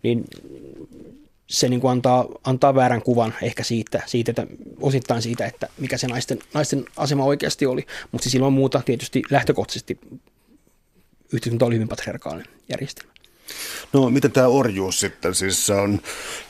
[0.04, 0.26] niin
[1.48, 4.48] se niin kuin antaa, antaa väärän kuvan ehkä siitä, siitä että
[4.82, 7.86] osittain siitä, että mikä se naisten, naisten asema oikeasti oli.
[8.12, 10.00] Mutta siis ilman muuta tietysti lähtökohtaisesti
[11.34, 13.13] yhteiskunta oli hyvin patriarkaalinen järjestelmä.
[13.94, 15.36] No miten tämä orjuus sitten?
[15.36, 16.00] Siis se on,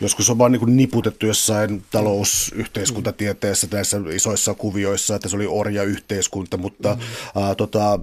[0.01, 6.95] joskus on vaan niin niputettu jossain talousyhteiskuntatieteessä näissä isoissa kuvioissa, että se oli orja-yhteiskunta, mutta
[6.95, 7.43] mm.
[7.43, 7.99] äh, tota,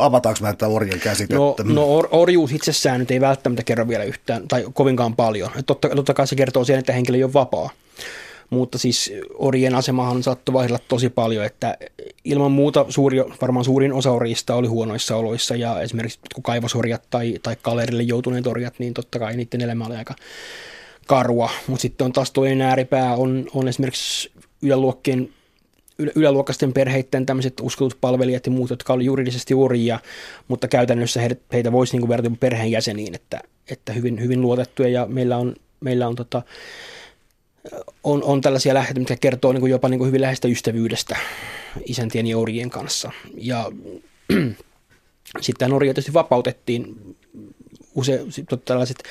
[0.00, 1.62] avataanko vähän tätä orjan käsitettä?
[1.64, 5.50] No, no or, orjuus itsessään nyt ei välttämättä kerro vielä yhtään tai kovinkaan paljon.
[5.66, 7.70] Totta, totta kai se kertoo sen, että henkilö ei ole vapaa
[8.50, 11.78] mutta siis orien asemahan saattoi vaihdella tosi paljon, että
[12.24, 15.56] ilman muuta suuri, varmaan suurin osa orjista oli huonoissa oloissa.
[15.56, 19.96] Ja esimerkiksi kun kaivosorjat tai, tai kalerille joutuneet orjat, niin totta kai niiden elämä oli
[19.96, 20.14] aika
[21.06, 24.30] karua, mutta sitten on taas toinen ääripää, on, on esimerkiksi
[24.62, 25.28] yläluokkien
[26.14, 30.00] yläluokkaisten perheiden tämmöiset uskotut palvelijat ja muut, jotka oli juridisesti orjia,
[30.48, 31.20] mutta käytännössä
[31.52, 34.88] heitä voisi niin verrata perheenjäseniin, että, että hyvin, hyvin luotettuja.
[34.88, 36.42] Ja meillä on, meillä on tota,
[38.04, 41.16] on, on tällaisia lähteitä, mitkä kertoo niin kuin jopa niin kuin hyvin läheistä ystävyydestä
[41.86, 43.10] isäntien ja orjien kanssa.
[43.36, 43.72] Ja
[45.40, 46.96] sitten orjia tietysti vapautettiin
[47.94, 48.20] use,
[48.64, 49.02] tällaiset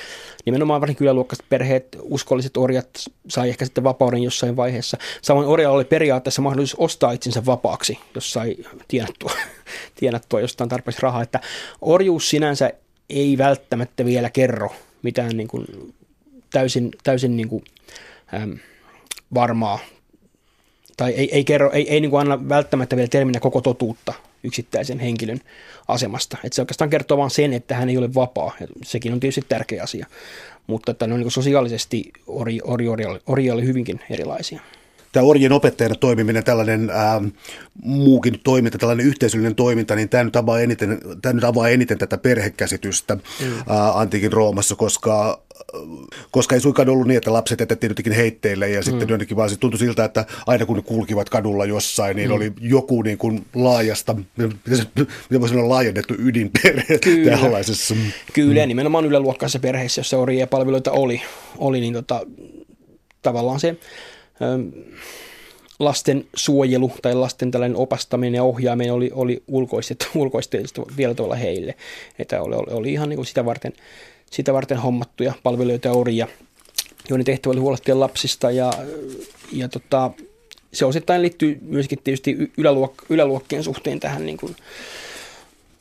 [0.46, 2.90] nimenomaan varsinkin kyläluokkaiset perheet, uskolliset orjat
[3.28, 4.98] sai ehkä sitten vapauden jossain vaiheessa.
[5.22, 8.56] Samoin orjalla oli periaatteessa mahdollisuus ostaa itsensä vapaaksi, jos sai
[8.88, 9.32] tienattua,
[10.00, 11.24] tienattua jostain tarpeeksi rahaa.
[11.24, 11.40] Että
[11.82, 12.72] orjuus sinänsä
[13.10, 15.94] ei välttämättä vielä kerro mitään niin kuin
[16.52, 17.64] täysin, täysin niin kuin
[18.34, 18.58] äm,
[19.34, 19.80] varmaa
[20.98, 25.00] tai ei, ei, kerro, ei, ei niin kuin anna välttämättä vielä terminä koko totuutta yksittäisen
[25.00, 25.42] henkilön
[25.88, 26.38] asemasta.
[26.44, 28.56] Että se oikeastaan kertoo vain sen, että hän ei ole vapaa.
[28.60, 30.08] Ja sekin on tietysti tärkeä asia.
[30.68, 34.62] Mutta että ne on niin sosiaalisesti ori, ori, ori, ori oli hyvinkin erilaisia
[35.14, 37.22] tämä orjien opettajana toimiminen, tällainen ää,
[37.84, 42.18] muukin toiminta, tällainen yhteisöllinen toiminta, niin tämä nyt avaa eniten, tämä nyt avaa eniten tätä
[42.18, 43.54] perhekäsitystä mm.
[43.70, 45.44] ää, antiikin Roomassa, koska
[46.32, 49.12] koska ei suinkaan ollut niin, että lapset jätettiin jotenkin heitteille ja sitten mm.
[49.12, 52.36] jotenkin vaan se tuntui siltä, että aina kun ne kulkivat kadulla jossain, niin mm.
[52.36, 54.16] oli joku niin kuin laajasta,
[55.30, 57.38] mitä voisi sanoa laajennettu ydinperhe Kyllä.
[57.38, 57.96] tällaisessa.
[58.34, 58.68] Kyllä, mm.
[58.68, 61.22] nimenomaan yläluokkaisessa perheessä, jossa orjia palveluita oli,
[61.58, 62.26] oli niin tota,
[63.22, 63.78] tavallaan se
[65.80, 71.76] lasten suojelu tai lasten tällainen opastaminen ja ohjaaminen oli, oli ulkoistettu, ulkoistettu vielä tuolla heille.
[72.20, 73.74] Että oli, oli, oli ihan niin kuin sitä, varten,
[74.32, 76.28] sitä varten hommattuja palveluita ja orjia,
[77.10, 78.74] joiden tehtävä oli huolehtia lapsista ja,
[79.52, 80.12] ja tota,
[80.74, 84.56] se osittain liittyy myöskin tietysti yläluok- yläluokkien suhteen tähän niin kuin,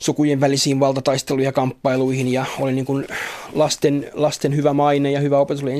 [0.03, 3.07] sukujen välisiin valtataisteluihin ja kamppailuihin ja oli niin kuin
[3.53, 5.71] lasten, lasten hyvä maine ja hyvä opetus oli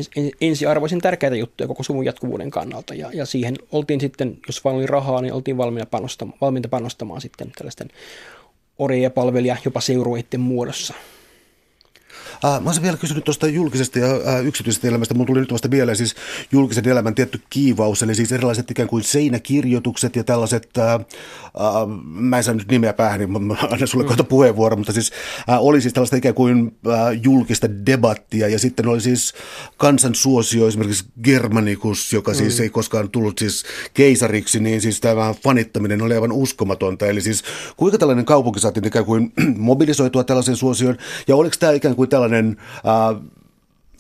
[0.42, 4.88] ensiarvoisen tärkeitä juttuja koko suvun jatkuvuuden kannalta ja, ja siihen oltiin sitten, jos vain oli
[4.88, 7.90] rahaa, niin oltiin valmiina panostamaan, valmiita panostamaan sitten tällaisten
[9.02, 10.94] ja palvelija jopa seurueiden muodossa.
[12.46, 15.14] Äh, mä olisin vielä kysynyt tuosta julkisesta ja yksityisestä elämästä.
[15.14, 16.16] Mulla tuli nyt vasta mieleen siis
[16.52, 21.02] julkisen elämän tietty kiivaus, eli siis erilaiset ikään kuin seinäkirjoitukset ja tällaiset, äh, äh,
[22.06, 24.08] mä en saa nyt nimeä päähän, niin mä annan sulle mm.
[24.08, 25.12] kohta puheenvuoro, mutta siis
[25.50, 29.34] äh, oli siis tällaista ikään kuin äh, julkista debattia ja sitten oli siis
[29.78, 32.64] kansan suosio esimerkiksi Germanicus, joka siis mm.
[32.64, 37.06] ei koskaan tullut siis keisariksi, niin siis tämä fanittaminen oli aivan uskomatonta.
[37.06, 37.44] Eli siis
[37.78, 42.33] kuinka tällainen kaupunki saatiin ikään kuin mobilisoitua tällaisen suosioon ja oliko tämä ikään kuin tällainen
[42.34, 43.22] tällainen äh,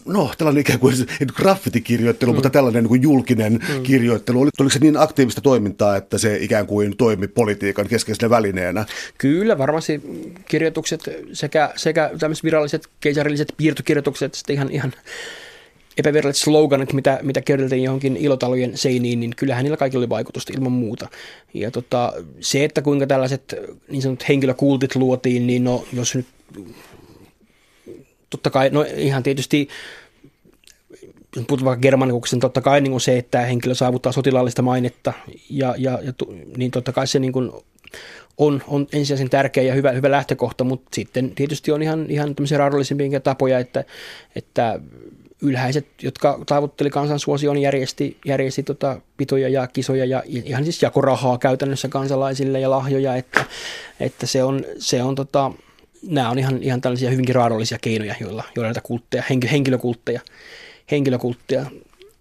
[0.06, 0.96] no, tällainen ikään kuin
[1.36, 2.36] graffitikirjoittelu, mm.
[2.36, 3.84] mutta tällainen niin kuin julkinen mm.
[3.84, 4.42] kirjoittelu.
[4.42, 8.86] Oliko se niin aktiivista toimintaa, että se ikään kuin toimi politiikan keskeisenä välineenä?
[9.18, 10.02] Kyllä, varmasti
[10.48, 11.02] kirjoitukset
[11.34, 14.94] sekä, sekä tämmöiset viralliset keisarilliset piirtokirjoitukset, sitten ihan, ihan
[15.98, 20.72] epäviralliset sloganit, mitä, mitä kerrottiin johonkin ilotalojen seiniin, niin kyllähän niillä kaikilla oli vaikutusta ilman
[20.72, 21.08] muuta.
[21.54, 23.56] Ja tota, se, että kuinka tällaiset
[23.90, 26.26] niin sanotut henkilökultit luotiin, niin no, jos nyt
[28.34, 29.68] totta kai, no ihan tietysti
[31.48, 35.14] puhutaan vaikka germanikuksen, totta kai niin kuin se, että henkilö saavuttaa sotilaallista mainetta,
[35.50, 36.14] ja, ja, ja
[36.58, 37.52] niin totta kai se niin kuin
[38.38, 42.58] on, on ensisijaisen tärkeä ja hyvä, hyvä lähtökohta, mutta sitten tietysti on ihan, ihan tämmöisiä
[42.58, 43.84] raadollisempia tapoja, että,
[44.36, 44.80] että
[45.42, 51.88] ylhäiset, jotka tavoitteli kansansuosion, järjesti, järjesti tota pitoja ja kisoja ja ihan siis jakorahaa käytännössä
[51.88, 53.46] kansalaisille ja lahjoja, että,
[54.00, 55.52] että se on, se on tota,
[56.08, 60.22] nämä on ihan, ihan tällaisia hyvinkin raadollisia keinoja, joilla, joilla näitä kultteja, henkilökultteja,
[60.92, 61.66] henkilökultteja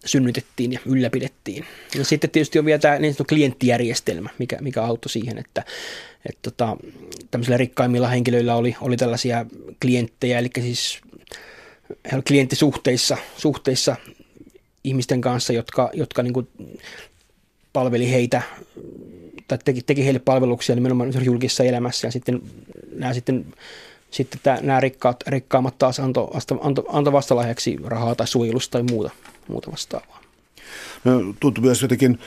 [0.05, 1.65] synnytettiin ja ylläpidettiin.
[1.99, 5.65] Ja sitten tietysti on vielä tämä niin sanottu klienttijärjestelmä, mikä, mikä auttoi siihen, että,
[6.29, 6.77] että tota,
[7.31, 9.47] tämmöisillä rikkaimmilla henkilöillä oli, oli tällaisia
[9.83, 11.01] klienttejä, eli siis
[11.89, 13.97] he olivat klienttisuhteissa suhteissa
[14.85, 16.49] ihmisten kanssa, jotka, jotka niin kuin
[17.73, 18.43] palveli heitä
[19.49, 22.43] tai teki, teki heille palveluksia nimenomaan julkisessa elämässä ja sitten
[22.95, 23.47] nämä sitten
[24.13, 29.11] sitten tämä, nämä rikkaat, rikkaammat taas antoi anto, anto vastalahjaksi rahaa tai suojelusta tai muuta,
[29.49, 30.21] muuta vastaavaa.
[31.05, 32.19] No, tuntuu myös jotenkin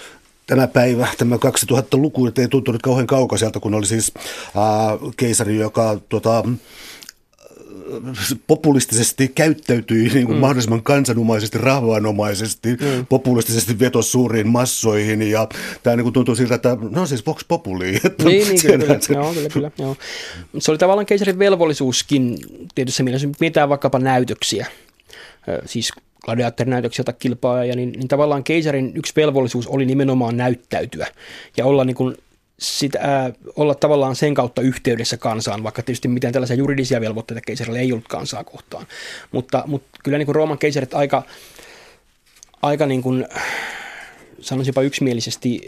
[0.47, 4.11] tänä päivä, tämä 2000-luku, ei tuntunut kauhean kaukaiselta, kun oli siis
[4.55, 4.63] ää,
[5.17, 6.43] keisari, joka tuota,
[8.47, 10.41] populistisesti käyttäytyi niin kuin mm.
[10.41, 13.05] mahdollisimman kansanomaisesti, rahvaanomaisesti, mm.
[13.09, 15.47] populistisesti vetos suuriin massoihin ja
[15.83, 17.99] tämä niin kuin tuntuu siltä, että no siis vox populi.
[18.03, 19.19] Että niin, niin kyllä, kyllä.
[19.19, 19.97] Joo, kyllä, kyllä joo.
[20.59, 22.37] Se oli tavallaan keisarin velvollisuuskin
[22.75, 24.65] tietysti mielessä, mitä vaikkapa näytöksiä,
[25.65, 25.91] siis
[26.25, 31.07] gladiaattorinäytöksiä tai kilpaa, niin, niin tavallaan keisarin yksi velvollisuus oli nimenomaan näyttäytyä
[31.57, 32.17] ja olla niin kuin
[32.59, 37.79] sitä, ää, olla tavallaan sen kautta yhteydessä kansaan, vaikka tietysti mitään tällaisia juridisia velvoitteita keisarilla
[37.79, 38.87] ei ollut kansaa kohtaan.
[39.31, 41.23] Mutta, mutta kyllä niin kuin Rooman keisarit aika,
[42.61, 43.27] aika niin kuin,
[44.39, 45.61] sanoisin jopa yksimielisesti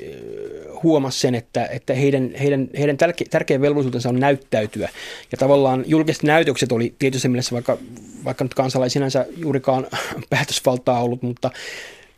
[0.83, 2.97] huomasi sen, että, että heidän, heidän, heidän
[3.29, 4.89] tärkeä velvollisuutensa on näyttäytyä.
[5.31, 7.77] Ja tavallaan julkiset näytökset oli tietysti mielessä, vaikka,
[8.25, 9.87] vaikka nyt kansalaisinänsä juurikaan
[10.29, 11.51] päätösvaltaa ollut, mutta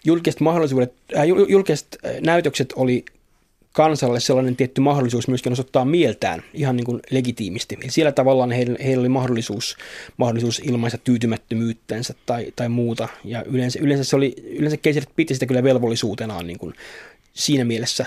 [0.06, 3.06] julkiset mahdollisuudet, äh, julkiset näytökset oli
[3.80, 7.78] kansalle sellainen tietty mahdollisuus myöskin osoittaa mieltään ihan niin kuin legitiimisti.
[7.82, 9.78] Eli siellä tavallaan heillä, heillä oli mahdollisuus,
[10.18, 13.08] mahdollisuus ilmaista tyytymättömyyttensä tai, tai muuta.
[13.24, 16.74] Ja yleensä, yleensä, se oli, yleensä keisarit piti sitä kyllä velvollisuutenaan niin kuin
[17.34, 18.06] siinä mielessä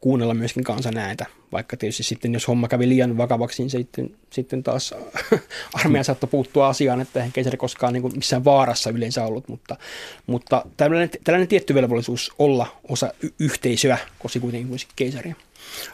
[0.00, 4.62] kuunnella myöskin kansan ääntä, vaikka tietysti sitten jos homma kävi liian vakavaksi, niin sitten, sitten
[4.62, 4.94] taas
[5.74, 9.76] armeija saattoi puuttua asiaan, että eihän keisari koskaan niin kuin missään vaarassa yleensä ollut, mutta,
[10.26, 15.34] mutta tällainen, tällainen tietty velvollisuus olla osa y- yhteisöä kosi kuitenkin kuin keisaria.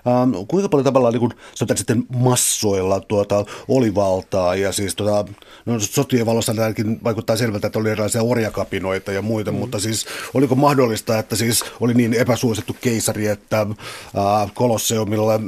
[0.06, 5.32] Ähm, kuinka paljon tavallaan niin kun, sanotaan, sitten massoilla tuota, oli valtaa ja siis tuota,
[5.66, 9.58] no, sotien valossa ainakin vaikuttaa selvältä, että oli erilaisia orjakapinoita ja muita, mm.
[9.58, 15.40] mutta siis oliko mahdollista, että siis oli niin epäsuosittu keisari, että äh, Kolosseumilla äh,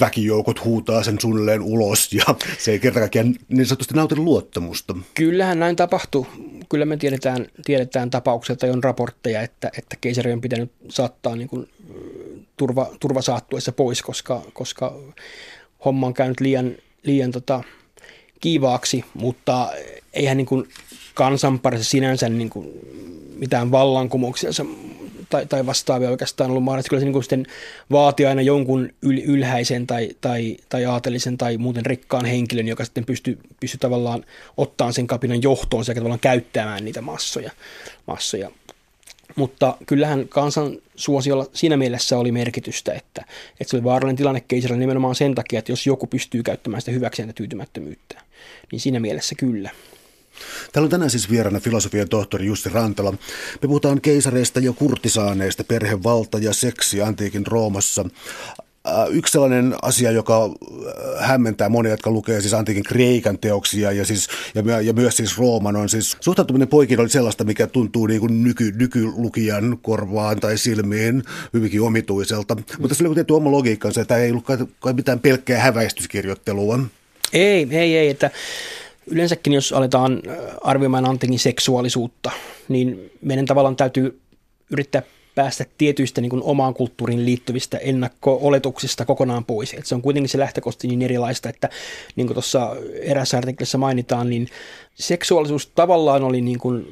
[0.00, 2.24] väkijoukot huutaa sen suunnilleen ulos ja
[2.58, 4.94] se ei kerta kaikkiaan niin sanotusti nauti luottamusta?
[5.14, 6.26] Kyllähän näin tapahtui.
[6.68, 11.68] Kyllä me tiedetään, tiedetään tapaukselta, on raportteja, että, että keisari on pitänyt saattaa niin kuin
[12.60, 14.96] turva, turvasaattuessa pois, koska, koska
[15.84, 17.62] homma on käynyt liian, liian tota,
[18.40, 19.70] kiivaaksi, mutta
[20.12, 20.68] eihän niin kuin
[21.14, 22.68] kansanparissa sinänsä niin kuin
[23.36, 24.50] mitään vallankumouksia
[25.30, 26.88] tai, tai vastaavia oikeastaan ollut mahdollista.
[26.88, 27.46] Kyllä se niin kuin
[27.90, 33.04] vaatii aina jonkun yl, ylhäisen tai, tai, tai aatelisen tai muuten rikkaan henkilön, joka sitten
[33.04, 34.24] pystyy, pystyy tavallaan
[34.56, 37.50] ottamaan sen kapinan johtoon sekä tavallaan käyttämään niitä massoja.
[38.06, 38.50] massoja.
[39.36, 43.24] Mutta kyllähän kansan suosiolla siinä mielessä oli merkitystä, että,
[43.60, 46.92] että se oli vaarallinen tilanne keisarille nimenomaan sen takia, että jos joku pystyy käyttämään sitä
[46.92, 48.22] hyväksi ja tyytymättömyyttä,
[48.72, 49.70] niin siinä mielessä kyllä.
[50.72, 53.12] Täällä on tänään siis vieraana filosofian tohtori Jussi Rantala.
[53.12, 58.04] Me puhutaan keisareista ja kurtisaaneista, perhevalta ja seksi antiikin Roomassa.
[58.88, 64.04] Äh, yksi sellainen asia, joka äh, hämmentää monia, jotka lukee siis antiikin Kreikan teoksia ja,
[64.04, 68.20] siis, ja, ja myös siis Rooman on siis suhtautuminen poikiin oli sellaista, mikä tuntuu niin
[68.20, 71.22] kuin nyky, nykylukijan korvaan tai silmiin
[71.52, 72.54] hyvinkin omituiselta.
[72.54, 72.62] Mm.
[72.78, 74.46] Mutta se oli tietty oma logiikkansa, että ei ollut
[74.80, 76.78] kai mitään pelkkää häväistyskirjoittelua.
[77.32, 78.08] Ei, ei, ei.
[78.08, 78.30] Että
[79.06, 82.30] yleensäkin jos aletaan äh, arvioimaan antiikin seksuaalisuutta,
[82.68, 84.20] niin meidän tavallaan täytyy
[84.70, 85.02] yrittää
[85.40, 89.74] päästä tietyistä niin kuin omaan kulttuuriin liittyvistä ennakko-oletuksista kokonaan pois.
[89.74, 91.68] Et se on kuitenkin se lähtökohti niin erilaista, että
[92.16, 94.48] niin kuin tuossa erässä artikkelissa mainitaan, niin
[94.94, 96.86] seksuaalisuus tavallaan oli niin kuin,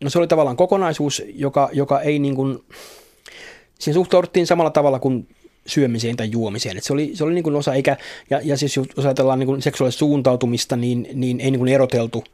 [0.00, 2.58] no se oli tavallaan kokonaisuus, joka, joka ei niin kuin,
[3.78, 5.28] siihen suhtauduttiin samalla tavalla kuin
[5.66, 6.76] syömiseen tai juomiseen.
[6.76, 7.96] Et se oli, se oli niin kuin osa, eikä,
[8.30, 12.24] ja, ja siis jos ajatellaan niin seksuaalista suuntautumista, niin, niin ei niin kuin eroteltu,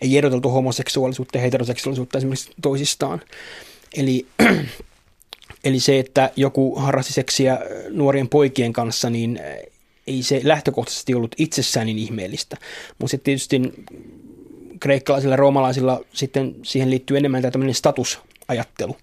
[0.00, 3.20] ei eroteltu homoseksuaalisuutta ja heteroseksuaalisuutta esimerkiksi toisistaan.
[3.96, 4.26] Eli,
[5.64, 7.58] eli se, että joku harrasti seksiä
[7.90, 9.40] nuorien poikien kanssa, niin
[10.06, 12.56] ei se lähtökohtaisesti ollut itsessään niin ihmeellistä.
[12.98, 13.60] Mutta sitten tietysti
[14.80, 18.96] kreikkalaisilla ja roomalaisilla sitten siihen liittyy enemmän tämä tämmöinen statusajattelu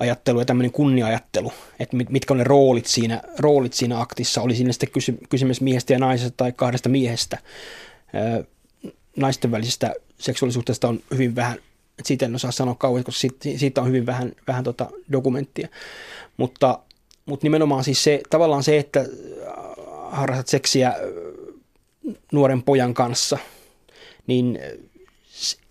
[0.00, 4.72] ajattelu ja tämmöinen kunniaajattelu, että mitkä on ne roolit siinä, roolit siinä aktissa, oli siinä
[4.72, 7.38] sitten kysy, kysymys miehestä ja naisesta tai kahdesta miehestä.
[9.16, 11.58] Naisten välisestä seksuaalisuudesta on hyvin vähän
[12.04, 15.68] siitä en osaa sanoa kauan, koska siitä, on hyvin vähän, vähän tota dokumenttia.
[16.36, 16.78] Mutta,
[17.26, 19.04] mutta nimenomaan siis se, tavallaan se, että
[20.10, 20.94] harrastat seksiä
[22.32, 23.38] nuoren pojan kanssa,
[24.26, 24.58] niin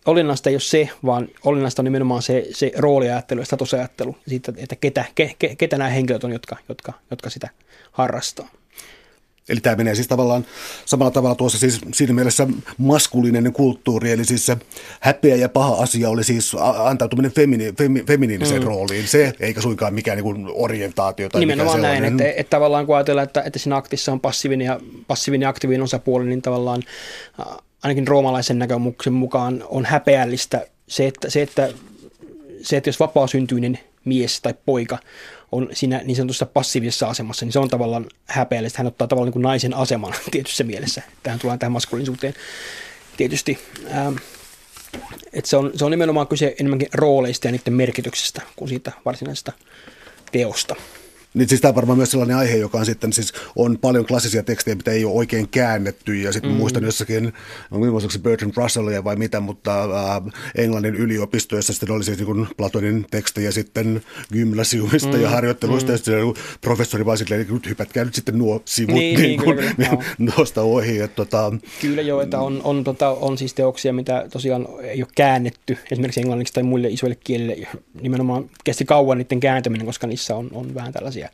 [0.06, 4.76] olennaista ei ole se, vaan olennaista on nimenomaan se, se rooliajattelu ja statusajattelu siitä, että
[4.76, 7.50] ketä, ke, ke, ketä nämä henkilöt on, jotka, jotka, jotka sitä
[7.92, 8.50] harrastaa.
[9.50, 10.46] Eli tämä menee siis tavallaan
[10.86, 14.58] samalla tavalla tuossa siis siinä mielessä maskuliininen kulttuuri, eli siis se
[15.00, 18.68] häpeä ja paha asia oli siis antautuminen femini, femi, feminiiniseen mm.
[18.68, 23.28] rooliin, se eikä suinkaan mikään niin orientaatio tai Nimenomaan näin, että, että, tavallaan kun ajatellaan,
[23.28, 26.84] että, että siinä aktissa on passiivinen ja, passiivinen ja aktiivinen osapuoli, niin tavallaan
[27.84, 31.70] ainakin roomalaisen näkömuksen mukaan on häpeällistä se, että, se, että,
[32.62, 34.98] se, että jos vapaasyntyinen mies tai poika
[35.58, 38.78] on siinä niin sanotussa passiivisessa asemassa, niin se on tavallaan häpeällistä.
[38.80, 41.02] Hän ottaa tavallaan niin kuin naisen aseman tietyssä mielessä.
[41.24, 42.34] Tähän tullaan tähän maskuliinisuuteen
[43.18, 43.60] tietysti.
[43.92, 44.16] Ähm,
[45.34, 49.52] että se, on, se on nimenomaan kyse enemmänkin rooleista ja niiden merkityksestä kuin siitä varsinaisesta
[50.32, 50.76] teosta.
[51.38, 54.44] Niin siis tämä on varmaan myös sellainen aihe, joka on sitten siis on paljon klassisia
[54.44, 56.16] tekstejä, mitä ei ole oikein käännetty.
[56.16, 56.58] Ja sitten mm.
[56.58, 57.34] muistan jossakin,
[57.72, 60.22] onko se Bertrand Russellia vai mitä, mutta äh,
[60.56, 64.02] Englannin yliopisto, jossa sitten oli siis niin Platonin tekstejä sitten
[64.34, 65.22] gymnasiumista mm.
[65.22, 65.88] ja harjoitteluista.
[65.88, 65.94] Mm.
[65.94, 69.44] Ja sitten professori vaan silleen, että nyt hypätkää nyt sitten nuo sivut niin, niin, niin
[69.44, 69.74] kuin, kyllä,
[70.18, 70.32] kyllä.
[70.36, 71.00] tuosta ohi.
[71.00, 75.12] Että, tota, kyllä joo, että on, on, tota, on siis teoksia, mitä tosiaan ei ole
[75.16, 77.68] käännetty esimerkiksi englanniksi tai muille isoille kielille.
[78.02, 81.27] Nimenomaan kesti kauan niiden kääntäminen, koska niissä on, on vähän tällaisia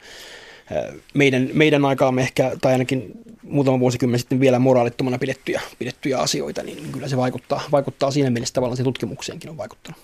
[1.14, 3.12] meidän, meidän aikaamme ehkä, tai ainakin
[3.44, 8.54] muutama vuosikymmen sitten vielä moraalittomana pidettyjä, pidettyjä asioita, niin kyllä se vaikuttaa, vaikuttaa siinä mielessä
[8.54, 10.02] tavallaan se tutkimukseenkin on vaikuttanut.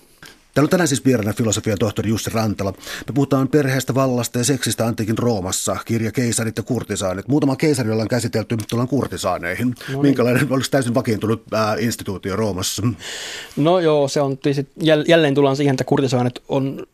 [0.54, 2.72] Täällä on tänään siis vieraana filosofian tohtori Jussi Rantala.
[3.06, 7.28] Me puhutaan perheestä, vallasta ja seksistä antiikin Roomassa, kirja Keisarit ja kurtisaanit.
[7.28, 9.68] Muutama keisari on käsitelty tullaan kurtisaaneihin.
[9.68, 10.00] No niin.
[10.02, 12.82] Minkälainen olisi täysin vakiintunut ää, instituutio Roomassa?
[13.56, 14.38] No joo, se on
[15.06, 16.86] jälleen tullaan siihen, että kurtisaanit on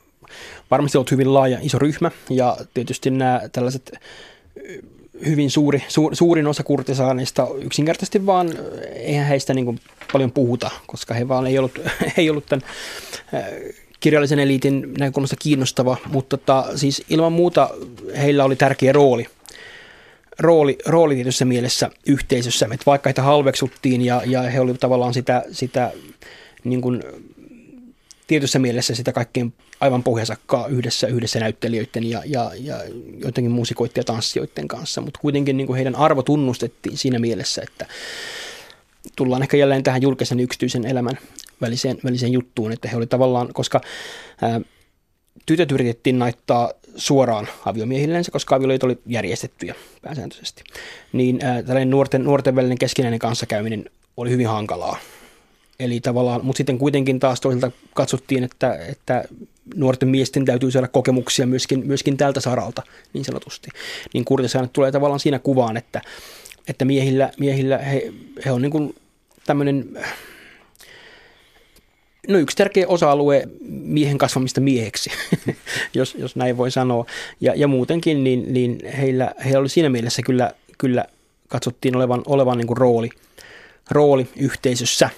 [0.70, 3.98] varmasti ollut hyvin laaja iso ryhmä ja tietysti nämä tällaiset
[5.26, 8.54] hyvin suuri, su, suurin osa kurtisaaneista yksinkertaisesti vaan,
[8.94, 9.80] eihän heistä niin kuin
[10.12, 11.78] paljon puhuta, koska he vaan ei ollut,
[12.18, 12.66] ei ollut tämän
[14.00, 17.70] kirjallisen eliitin näkökulmasta kiinnostava, mutta tota, siis ilman muuta
[18.16, 19.26] heillä oli tärkeä rooli.
[20.38, 25.44] Rooli, rooli tietyssä mielessä yhteisössä, että vaikka heitä halveksuttiin ja, ja he olivat tavallaan sitä,
[25.52, 25.92] sitä
[26.64, 27.02] niin kuin,
[28.26, 32.76] tietyssä mielessä sitä kaikkein aivan pohjasakkaa yhdessä, yhdessä näyttelijöiden ja, ja, ja
[33.18, 37.86] joidenkin muusikoiden ja tanssijoiden kanssa, mutta kuitenkin niin kuin heidän arvo tunnustettiin siinä mielessä, että
[39.16, 41.18] tullaan ehkä jälleen tähän julkisen yksityisen elämän
[41.60, 43.80] väliseen, väliseen juttuun, että he oli tavallaan, koska
[44.42, 44.60] ää,
[45.46, 50.64] tytöt yritettiin naittaa suoraan aviomiehillensä, koska avioliit oli järjestettyjä pääsääntöisesti,
[51.12, 53.84] niin ää, tällainen nuorten, nuorten välinen keskinäinen kanssakäyminen
[54.16, 54.98] oli hyvin hankalaa.
[55.80, 59.24] Eli tavallaan, mutta sitten kuitenkin taas toisaalta katsottiin, että, että
[59.74, 63.68] nuorten miesten täytyy saada kokemuksia myöskin, myöskin tältä saralta niin sanotusti.
[64.14, 66.02] Niin kurtisäännöt tulee tavallaan siinä kuvaan, että,
[66.68, 68.12] että miehillä, miehillä he,
[68.44, 68.94] he on niin kuin
[69.46, 69.98] tämmöinen
[72.28, 75.10] no yksi tärkeä osa-alue miehen kasvamista mieheksi,
[75.94, 77.06] jos, jos näin voi sanoa.
[77.40, 81.04] Ja, ja muutenkin, niin, niin heillä, heillä oli siinä mielessä kyllä, kyllä
[81.48, 83.10] katsottiin olevan, olevan niin kuin rooli,
[83.90, 85.10] rooli yhteisössä.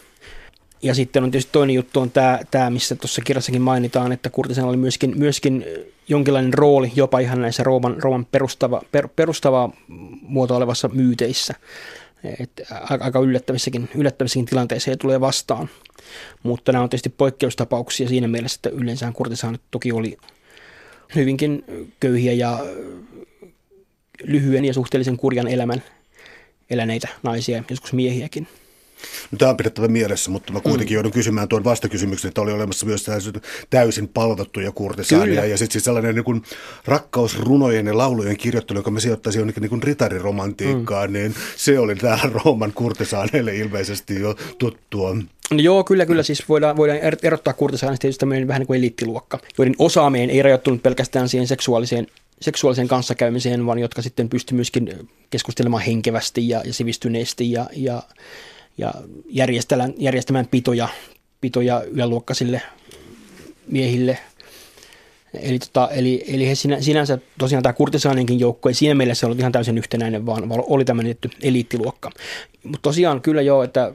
[0.83, 4.65] Ja sitten on tietysti toinen juttu on tämä, tämä missä tuossa kirjassakin mainitaan, että Kurtisen
[4.65, 5.65] oli myöskin, myöskin
[6.09, 9.73] jonkinlainen rooli jopa ihan näissä Rooman, Rooman perustava, per, perustavaa
[10.23, 11.55] muoto olevassa myyteissä.
[12.41, 12.63] Et
[13.01, 15.71] aika yllättävissäkin, yllättävissäkin tilanteissa ei tulee vastaan.
[16.43, 20.17] Mutta nämä on tietysti poikkeustapauksia siinä mielessä, että yleensä kurtisaanit toki oli
[21.15, 21.65] hyvinkin
[22.01, 22.59] köyhiä ja
[24.23, 25.83] lyhyen ja suhteellisen kurjan elämän
[26.71, 28.49] eläneitä naisia, joskus miehiäkin.
[29.31, 30.97] No, tämä on pidettävä mielessä, mutta mä kuitenkin mm.
[30.97, 33.07] joudun kysymään tuon vastakysymyksen, että oli olemassa myös
[33.71, 35.47] täysin palvottuja kurtisaania.
[35.47, 36.43] Ja sitten siis sellainen niin kuin
[36.85, 41.13] rakkausrunojen ja laulujen kirjoittelu, joka me sijoittaisi jonnekin niin kuin ritariromantiikkaan, mm.
[41.13, 45.17] niin se oli täällä Rooman kurtisaaneille ilmeisesti jo tuttua.
[45.51, 46.23] No joo, kyllä, kyllä.
[46.23, 50.43] Siis voidaan, voidaan er-, erottaa kurtisaanista tietysti tämmöinen vähän niin kuin eliittiluokka, joiden osaaminen ei
[50.43, 52.07] rajoittunut pelkästään siihen seksuaaliseen
[52.41, 58.03] seksuaaliseen kanssakäymiseen, vaan jotka sitten pysty myöskin keskustelemaan henkevästi ja, ja sivistyneesti ja, ja
[58.79, 58.95] ja
[59.29, 60.89] järjestämään, järjestämään pitoja,
[61.41, 62.63] pitoja yläluokkaisille
[63.67, 64.19] miehille.
[65.35, 69.39] Eli, tota, eli, eli he sinä, sinänsä tosiaan tämä kurtisaaninkin joukko ei siinä mielessä ollut
[69.39, 72.11] ihan täysin yhtenäinen, vaan, vaan oli tämmöinen eliittiluokka.
[72.65, 73.93] Mutta tosiaan kyllä joo, että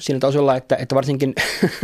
[0.00, 1.34] siinä taisi olla, että, että varsinkin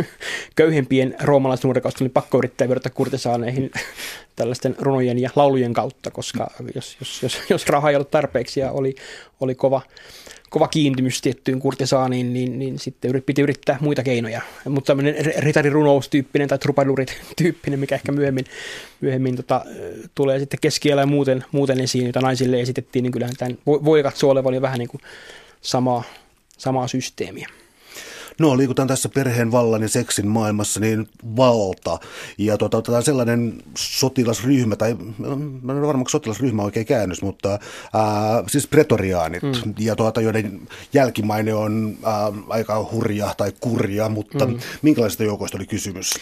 [0.56, 3.70] köyhempien roomalaisten nuorikausta oli pakko yrittää verrata kurtisaaneihin
[4.36, 8.70] tällaisten runojen ja laulujen kautta, koska jos, jos, jos, jos raha ei ollut tarpeeksi ja
[8.70, 8.94] oli,
[9.40, 9.82] oli kova,
[10.50, 14.40] kova kiintymys tiettyyn kurtisaaniin, niin, niin sitten piti yrittää muita keinoja.
[14.68, 18.44] Mutta tämmöinen ritarirunoustyyppinen tai trupadurit-tyyppinen, mikä ehkä myöhemmin,
[19.00, 19.64] myöhemmin tota,
[20.14, 24.02] tulee sitten keskiellä ja muuten, muuten esiin, jota naisille esitettiin, niin kyllähän tämän voi, voi
[24.02, 25.00] katsoa olevan vähän niin kuin
[25.60, 26.02] samaa,
[26.58, 27.48] samaa systeemiä.
[28.40, 31.98] No liikutaan tässä perheen vallan ja seksin maailmassa, niin valta.
[32.38, 34.96] Ja tuota, otetaan sellainen sotilasryhmä, tai
[35.62, 37.60] mä en ole varma, sotilasryhmä oikein käännös, mutta ää,
[38.46, 39.74] siis pretoriaanit, mm.
[39.78, 40.60] ja tuota, joiden
[40.92, 44.58] jälkimaine on ää, aika hurja tai kurja, mutta mm.
[44.82, 46.14] minkälaisista joukoista oli kysymys?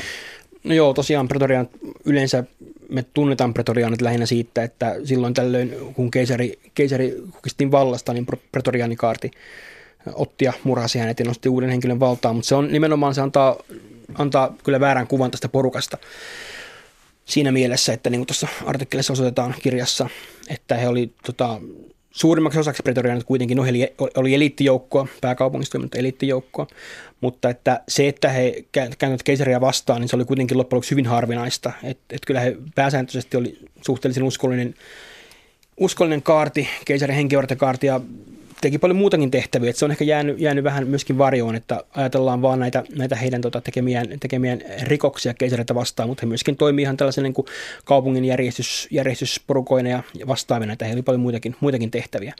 [0.64, 1.68] No joo, tosiaan pretoriaan
[2.04, 2.44] yleensä
[2.88, 9.30] me tunnetaan pretoriaanit lähinnä siitä, että silloin tällöin, kun keisari, keisari kukistiin vallasta, niin pretoriaanikaarti
[10.12, 13.56] otti ja murhasi hänet ja nosti uuden henkilön valtaan, mutta se on nimenomaan, se antaa,
[14.14, 15.98] antaa kyllä väärän kuvan tästä porukasta
[17.24, 20.08] siinä mielessä, että niin kuin tuossa artikkelissa osoitetaan kirjassa,
[20.48, 21.60] että he oli tota,
[22.10, 26.66] suurimmaksi osaksi pretoriaanit kuitenkin oli, oli eliittijoukkoa, pääkaupungista toiminut eliittijoukkoa,
[27.20, 31.06] mutta että se, että he kääntyivät keisaria vastaan, niin se oli kuitenkin loppujen lopuksi hyvin
[31.06, 31.72] harvinaista.
[31.82, 34.74] Että et kyllä he pääsääntöisesti oli suhteellisen uskollinen,
[35.80, 38.00] uskollinen kaarti, keisarin henkivartakaarti ja
[38.60, 42.42] teki paljon muutakin tehtäviä, että se on ehkä jäänyt, jäänyt vähän myöskin varjoon, että ajatellaan
[42.42, 46.96] vaan näitä, näitä heidän tota, tekemiään, tekemiään rikoksia keisareita vastaan, mutta he myöskin toimii ihan
[46.96, 47.46] tällaisen niin kuin
[47.84, 52.34] kaupungin järjestys, järjestysporukoina ja vastaavina, että heillä oli paljon muitakin, muitakin tehtäviä.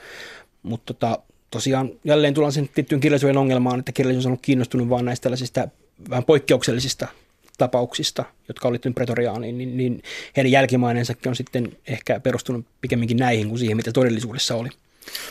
[0.62, 1.18] Mutta tota,
[1.50, 5.68] tosiaan jälleen tullaan sen tiettyyn kirjallisuuden ongelmaan, että kirjallisuus on ollut kiinnostunut vaan näistä tällaisista
[6.10, 7.08] vähän poikkeuksellisista
[7.58, 10.02] tapauksista, jotka olivat pretoriaaniin, niin, niin
[10.36, 14.68] heidän jälkimainensakin on sitten ehkä perustunut pikemminkin näihin kuin siihen, mitä todellisuudessa oli.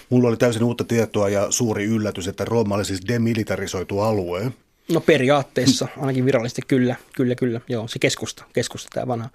[0.09, 4.51] Mulla oli täysin uutta tietoa ja suuri yllätys, että Rooma oli siis demilitarisoitu alue.
[4.91, 7.61] No periaatteessa, ainakin virallisesti kyllä, kyllä, kyllä.
[7.69, 9.29] Joo, se keskusta, keskusta tämä vanha,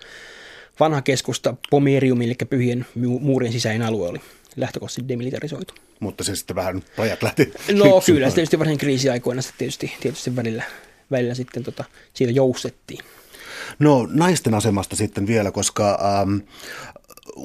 [0.80, 2.86] vanha keskusta, Pomerium, eli pyhien
[3.20, 4.20] muurien sisäinen alue oli
[4.57, 5.74] lähtökohtaisesti demilitarisoitu.
[6.01, 7.53] Mutta se sitten vähän rajat lähti.
[7.72, 10.64] No kyllä, se tietysti varsin kriisiaikoina sitten tietysti, tietysti välillä,
[11.11, 11.84] välillä sitten tota,
[12.14, 13.05] siitä joustettiin.
[13.78, 16.39] No naisten asemasta sitten vielä, koska ähm,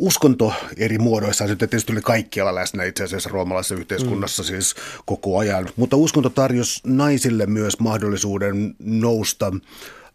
[0.01, 4.47] uskonto eri muodoissa, se tietysti oli kaikkialla läsnä itse asiassa roomalaisessa yhteiskunnassa mm.
[4.47, 4.75] siis
[5.05, 9.51] koko ajan, mutta uskonto tarjosi naisille myös mahdollisuuden nousta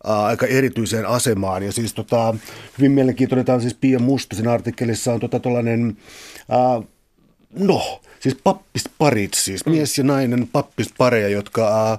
[0.04, 1.62] aika erityiseen asemaan.
[1.62, 2.34] Ja siis tota,
[2.78, 5.96] hyvin mielenkiintoinen, tämä on siis Pia Mustasin artikkelissa on tota tollainen,
[6.48, 6.82] ää,
[7.58, 8.00] no,
[8.30, 9.72] siis pappisparit, siis mm.
[9.72, 11.98] mies ja nainen pappispareja, jotka ää,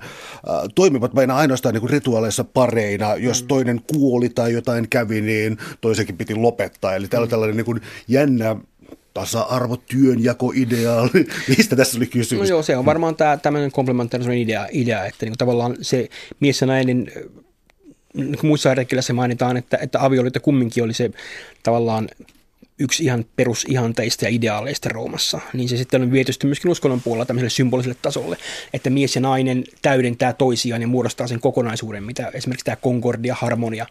[0.76, 3.16] toimivat vain ainoastaan niin kuin rituaaleissa pareina.
[3.16, 3.48] Jos mm.
[3.48, 6.96] toinen kuoli tai jotain kävi, niin toisenkin piti lopettaa.
[6.96, 7.32] Eli täällä on mm.
[7.32, 8.56] tällainen niin kuin jännä
[9.14, 11.28] tasa-arvo, työnjakoideaali.
[11.58, 12.50] Mistä tässä oli kysymys?
[12.50, 16.10] No joo, se on varmaan tämä tämmöinen komplementaarisuuden idea, idea, että niin tavallaan se
[16.40, 17.12] mies ja nainen
[18.14, 21.12] niin muissa artikkeissa mainitaan, että, että avioliitto kumminkin oli se
[21.64, 22.10] tavallaan
[22.80, 27.50] yksi ihan perusihanteista ja ideaaleista Roomassa, niin se sitten on viety myöskin uskonnon puolella tämmöiselle
[27.50, 28.38] symboliselle tasolle,
[28.74, 33.86] että mies ja nainen täydentää toisiaan ja muodostaa sen kokonaisuuden, mitä esimerkiksi tämä konkordia, harmonia,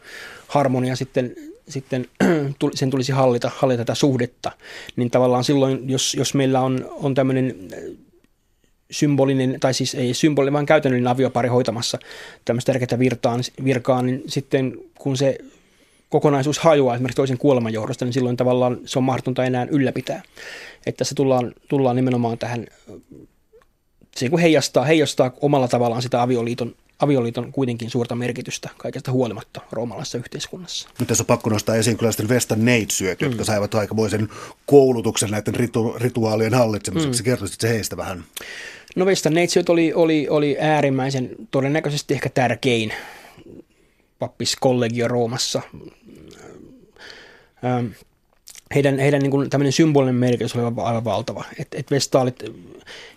[0.49, 1.37] harmonia sitten,
[1.69, 2.07] sitten
[2.75, 4.53] sen tulisi hallita, hallita tätä suhdetta,
[4.97, 7.55] niin tavallaan silloin, jos, jos meillä on, on tämmöinen
[8.91, 11.99] symbolinen, tai siis ei symbolinen, vaan käytännöllinen aviopari hoitamassa
[12.45, 15.39] tämmöistä tärkeää virtaa, virkaa, niin sitten kun se
[16.09, 20.23] kokonaisuus hajoaa esimerkiksi toisen kuoleman johdosta, niin silloin tavallaan se on mahdotonta enää ylläpitää.
[20.87, 22.67] Että se tullaan, tullaan nimenomaan tähän,
[24.17, 30.19] se kun heijastaa, heijastaa omalla tavallaan sitä avioliiton, avioliiton kuitenkin suurta merkitystä kaikesta huolimatta roomalaisessa
[30.19, 30.89] yhteiskunnassa.
[30.99, 33.45] Nyt tässä on pakko nostaa esiin kyllä sitten Vestan neitsyöt, jotka mm.
[33.45, 34.29] saivat aikamoisen
[34.67, 37.23] koulutuksen näiden ritu, rituaalien hallitsemiseksi.
[37.23, 37.25] Mm.
[37.25, 38.25] Kertoisitko se heistä vähän?
[38.97, 42.93] No Vestan neitsyöt oli, oli, oli äärimmäisen todennäköisesti ehkä tärkein
[44.19, 45.63] pappiskollegio Roomassa.
[48.75, 51.45] Heidän, heidän niin kuin tämmöinen symbolinen merkitys oli aivan valtava.
[51.59, 52.45] Et, et vestaalit,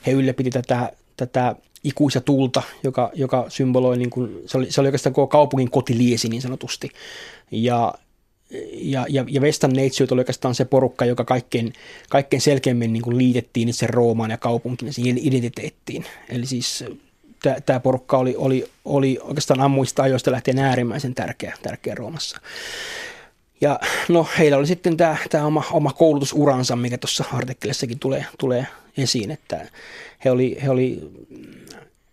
[0.08, 4.88] he ylläpiti tätä, tätä ikuisa tulta, joka, joka symboloi, niin kuin, se, oli, se oli
[4.88, 6.90] oikeastaan koko kaupungin kotiliesi niin sanotusti.
[7.52, 7.94] Ja,
[8.72, 11.74] ja, ja, ja Vestan neitsyöt oli oikeastaan se porukka, joka kaikkein,
[12.10, 16.06] kaikkein selkeämmin niin kuin liitettiin itse Roomaan ja kaupunkiin siihen identiteettiin.
[16.30, 16.84] Eli siis
[17.66, 22.42] tämä porukka oli, oli, oli oikeastaan ammuista ajoista lähtien äärimmäisen tärkeä, tärkeä Roomassa.
[23.62, 28.68] Ja no heillä oli sitten tämä, tämä oma, oma koulutusuransa, mikä tuossa artikkelissakin tulee, tulee
[28.98, 29.68] esiin, että
[30.26, 31.12] he oli, he oli,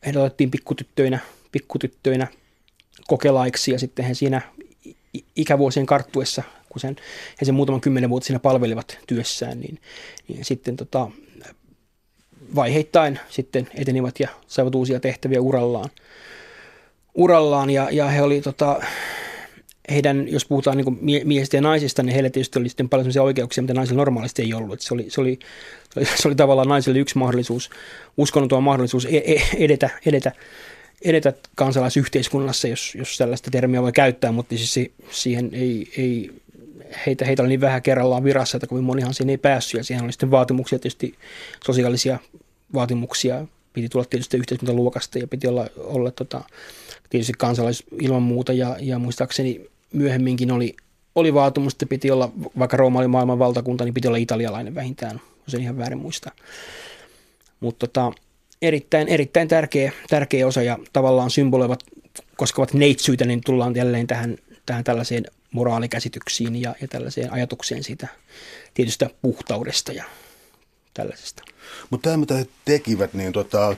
[0.07, 1.19] heidät otettiin pikkutyttöinä,
[1.53, 2.27] pikkutyttöinä
[3.07, 4.41] kokelaiksi ja sitten he siinä
[5.37, 6.97] ikävuosien karttuessa, kun sen,
[7.41, 9.79] he sen muutaman kymmenen vuotta siinä palvelivat työssään, niin,
[10.29, 11.11] niin sitten tota,
[12.55, 15.91] vaiheittain sitten etenivät ja saivat uusia tehtäviä urallaan.
[17.15, 18.81] urallaan ja, ja he oli tota,
[19.91, 23.63] heidän, jos puhutaan niin miehistä ja naisista, niin heillä tietysti oli sitten paljon sellaisia oikeuksia,
[23.63, 24.81] mitä naisilla normaalisti ei ollut.
[24.81, 25.39] se, oli, se, oli,
[25.95, 27.71] se, oli, se oli tavallaan naisille yksi mahdollisuus,
[28.17, 30.33] uskonnoton mahdollisuus e, e, edetä, edetä,
[31.03, 36.31] edetä kansalaisyhteiskunnassa, jos, jos tällaista termiä voi käyttää, mutta siis siihen ei, ei
[37.07, 40.05] heitä, heitä oli niin vähän kerrallaan virassa, että kovin monihan siihen ei päässyt ja siihen
[40.05, 41.15] oli sitten vaatimuksia, tietysti
[41.65, 42.19] sosiaalisia
[42.75, 46.45] vaatimuksia, piti tulla tietysti yhteiskuntaluokasta ja piti olla, olla tota,
[47.11, 50.77] tietysti kansalais ilman muuta ja, ja muistaakseni myöhemminkin oli,
[51.15, 55.21] oli vaatimus, että piti olla, vaikka Rooma oli maailman valtakunta, niin piti olla italialainen vähintään,
[55.47, 56.31] jos en ihan väärin muista.
[57.61, 58.13] Mutta tota,
[58.63, 61.85] erittäin, erittäin tärkeä, tärkeä osa ja tavallaan symboloivat,
[62.37, 64.37] koskevat neitsyitä, niin tullaan jälleen tähän,
[64.67, 68.09] tähän tällaiseen moraalikäsityksiin ja, ja tällaiseen ajatukseen siitä
[68.75, 70.05] tietystä puhtaudesta ja
[70.95, 71.43] tällaisesta.
[71.91, 73.77] Mutta tämä, mitä he tekivät, niin tota,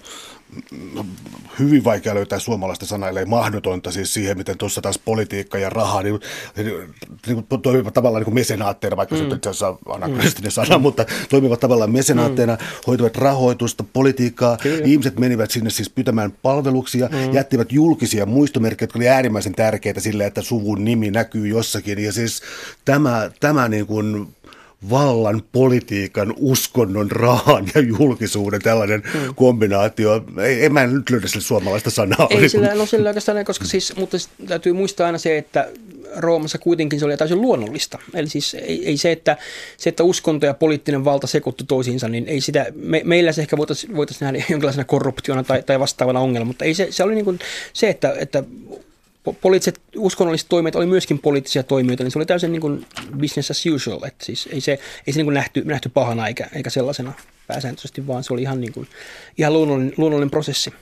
[1.58, 6.02] hyvin vaikea löytää suomalaista sanaa, ellei mahdotonta siis siihen, miten tuossa taas politiikka ja raha
[6.02, 6.20] niin,
[6.56, 9.18] niin toimivat tavallaan niin mesenaatteina, vaikka mm.
[9.18, 10.82] se itse asiassa anakristinen sana, mm.
[10.86, 12.60] mutta toimivat tavallaan mesenaatteina, mm.
[12.86, 14.56] hoituvat rahoitusta, politiikkaa.
[14.56, 14.84] Kyllä.
[14.84, 17.34] Ihmiset menivät sinne siis pyytämään palveluksia, mm.
[17.34, 21.98] jättivät julkisia muistomerkkejä, jotka oli äärimmäisen tärkeitä sille, että suvun nimi näkyy jossakin.
[21.98, 22.42] Ja siis
[22.84, 24.34] tämä, tämä niin kuin
[24.90, 29.34] vallan, politiikan, uskonnon, rahan ja julkisuuden tällainen hmm.
[29.34, 30.24] kombinaatio.
[30.42, 32.26] Ei, en mä nyt löydä sille suomalaista sanaa.
[32.30, 34.16] Ei sillä, no sillä oikeastaan, koska siis, mutta
[34.46, 35.68] täytyy muistaa aina se, että
[36.16, 37.98] Roomassa kuitenkin se oli täysin luonnollista.
[38.14, 39.36] Eli siis ei, ei se, että,
[39.76, 43.56] se, että uskonto ja poliittinen valta sekoittu toisiinsa, niin ei sitä, me, meillä se ehkä
[43.56, 47.24] voitaisiin voitais nähdä jonkinlaisena korruptiona tai, tai vastaavana ongelma, mutta ei se, se oli niin
[47.24, 47.38] kuin
[47.72, 48.44] se, että, että
[49.40, 52.86] poliittiset uskonnolliset toimijat oli myöskin poliittisia toimijoita, niin se oli täysin niin kuin
[53.20, 54.02] business as usual.
[54.06, 57.12] Että siis ei se, ei se niin kuin nähty, nähty pahana eikä, eikä sellaisena
[57.46, 58.88] pääsääntöisesti, vaan se oli ihan, niin kuin,
[59.38, 60.72] ihan luonnollinen, luonnollinen prosessi.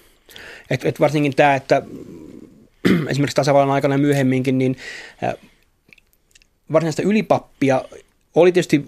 [0.71, 1.83] Et, et varsinkin tämä, että
[3.11, 4.77] esimerkiksi tasavallan aikana myöhemminkin, niin
[6.73, 7.85] varsinaista ylipappia
[8.35, 8.85] oli tietysti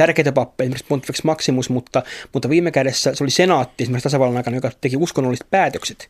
[0.00, 4.56] tärkeitä pappeja, esimerkiksi Pontifex Maximus, mutta, mutta viime kädessä se oli senaatti esimerkiksi tasavallan aikana,
[4.56, 6.08] joka teki uskonnolliset päätökset.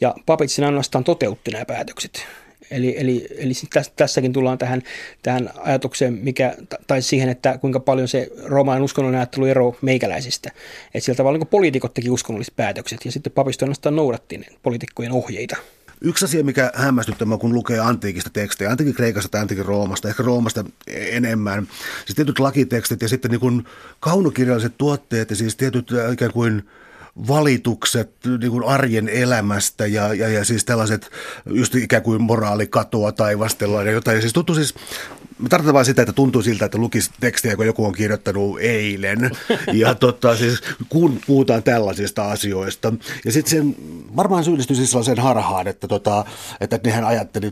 [0.00, 2.26] Ja papit sen ainoastaan toteutti nämä päätökset.
[2.70, 3.52] Eli, eli, eli
[3.96, 4.82] tässäkin tullaan tähän,
[5.22, 6.54] tähän ajatukseen, mikä,
[6.86, 10.50] tai siihen, että kuinka paljon se roomalainen uskonnon ajattelu eroaa meikäläisistä.
[10.94, 15.56] Että sillä tavalla niin poliitikot teki uskonnolliset päätökset ja sitten papisto ainoastaan noudatti poliitikkojen ohjeita.
[16.00, 20.64] Yksi asia, mikä hämmästyttää, kun lukee antiikista tekstejä, antiikin Kreikasta tai antiikin Roomasta, ehkä Roomasta
[20.86, 21.68] enemmän,
[22.06, 23.64] siis tietyt lakitekstit ja sitten niin kuin
[24.00, 26.68] kaunokirjalliset tuotteet ja siis tietyt äh, ikään kuin
[27.28, 31.10] valitukset niin kuin arjen elämästä ja, ja, ja siis tällaiset
[31.46, 34.14] just ikään kuin moraalikatoa taivastellaan ja jotain.
[34.14, 34.74] Ja siis tuntuu siis
[35.38, 39.30] Mä tarkoitan vain sitä, että tuntuu siltä, että lukisi tekstiä, kun joku on kirjoittanut eilen.
[39.72, 42.92] Ja tota, siis, kun puhutaan tällaisista asioista.
[43.24, 43.76] Ja sitten sen
[44.16, 46.24] varmaan syyllistyi siis sellaiseen harhaan, että, tota,
[46.60, 47.50] että nehän ajatteli,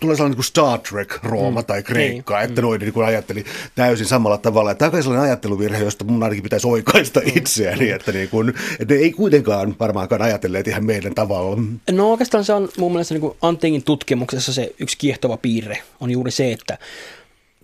[0.00, 1.66] tulee sellainen niin Star Trek, Rooma mm.
[1.66, 2.44] tai Kreikka, niin.
[2.44, 2.66] että mm.
[2.66, 4.74] noin niin kuin ajatteli täysin samalla tavalla.
[4.74, 7.32] Tämä on sellainen ajatteluvirhe, josta mun ainakin pitäisi oikaista mm.
[7.36, 11.62] itseäni, että, niin kuin, että ne ei kuitenkaan varmaankaan ajatelleet ihan meidän tavalla.
[11.90, 16.10] No oikeastaan se on mun mielestä niin kuin Antingin tutkimuksessa se yksi kiehtova piirre on
[16.10, 16.78] juuri se, että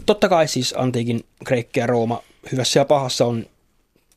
[0.07, 2.23] totta kai siis antiikin Kreikki ja Rooma
[2.53, 3.47] hyvässä ja pahassa on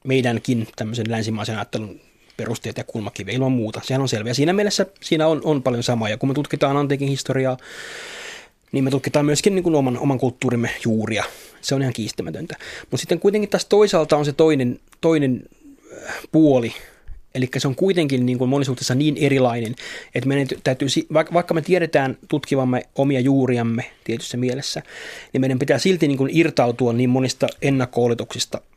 [0.04, 2.00] meidänkin tämmöisen länsimaisen ajattelun
[2.38, 3.82] perusteet ja kulmakivi ilman muuta.
[3.84, 4.34] Sehän on selviä.
[4.34, 6.10] Siinä mielessä siinä on, on paljon samaa.
[6.10, 7.58] Ja kun me tutkitaan antiikin historiaa,
[8.72, 11.24] niin me tutkitaan myöskin niin kuin oman, oman kulttuurimme juuria.
[11.62, 12.58] Se on ihan kiistämätöntä.
[12.82, 15.44] Mutta sitten kuitenkin taas toisaalta on se toinen, toinen
[16.08, 16.74] äh, puoli,
[17.36, 19.76] Eli se on kuitenkin niin kuin monisuhteessa niin erilainen,
[20.16, 24.82] että meidän täytyy, vaikka me tiedetään tutkivamme omia juuriamme tietyssä mielessä,
[25.34, 28.02] niin meidän pitää silti niin kuin irtautua niin monista ennakko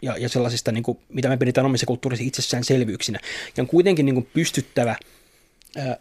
[0.02, 3.20] ja, ja sellaisista, niin kuin, mitä me pidetään omissa kulttuurissa itsessään selvyyksinä.
[3.56, 4.96] Ja on kuitenkin niin kuin pystyttävä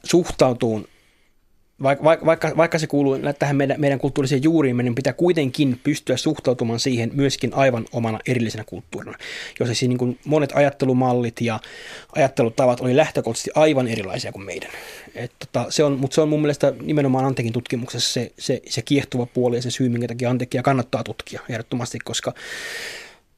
[0.04, 0.86] suhtautumaan
[1.84, 6.80] vaikka, vaikka, vaikka se kuuluu tähän meidän, meidän kulttuuriseen juuriin, niin pitää kuitenkin pystyä suhtautumaan
[6.80, 9.18] siihen myöskin aivan omana erillisenä kulttuurina.
[9.60, 11.60] Jos siis niin kuin monet ajattelumallit ja
[12.16, 14.70] ajattelutavat oli lähtökohtaisesti aivan erilaisia kuin meidän.
[15.16, 18.82] Et tota, se on, mutta se on mun mielestä nimenomaan Antekin tutkimuksessa se, se, se
[18.82, 22.34] kiehtova puoli ja se syy, minkä takia Antekia kannattaa tutkia ehdottomasti, koska,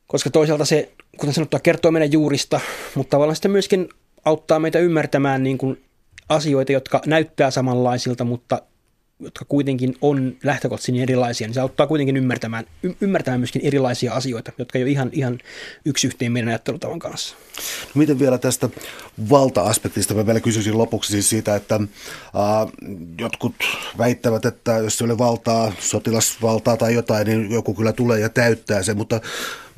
[0.08, 2.60] koska toisaalta se, kuten sanottua, kertoo meidän juurista,
[2.96, 3.90] mutta tavallaan sitten myöskin
[4.26, 5.87] auttaa meitä ymmärtämään niin kuin
[6.30, 8.62] asioita, jotka näyttää samanlaisilta, mutta
[9.20, 12.66] jotka kuitenkin on lähtökohtaisesti niin erilaisia, niin se auttaa kuitenkin ymmärtämään,
[13.02, 15.40] ymmärtämään myöskin erilaisia asioita, jotka ei ole ihan, ihan
[15.86, 17.36] yksi yhteen meidän ajattelutavan kanssa.
[17.96, 18.70] No miten vielä tästä
[19.30, 21.82] valta-aspektista mä vielä kysyisin lopuksi siis siitä, että äh,
[23.20, 23.56] jotkut
[23.98, 28.84] väittävät, että jos se oli valtaa, sotilasvaltaa tai jotain, niin joku kyllä tulee ja täyttää
[28.84, 29.22] sen, mutta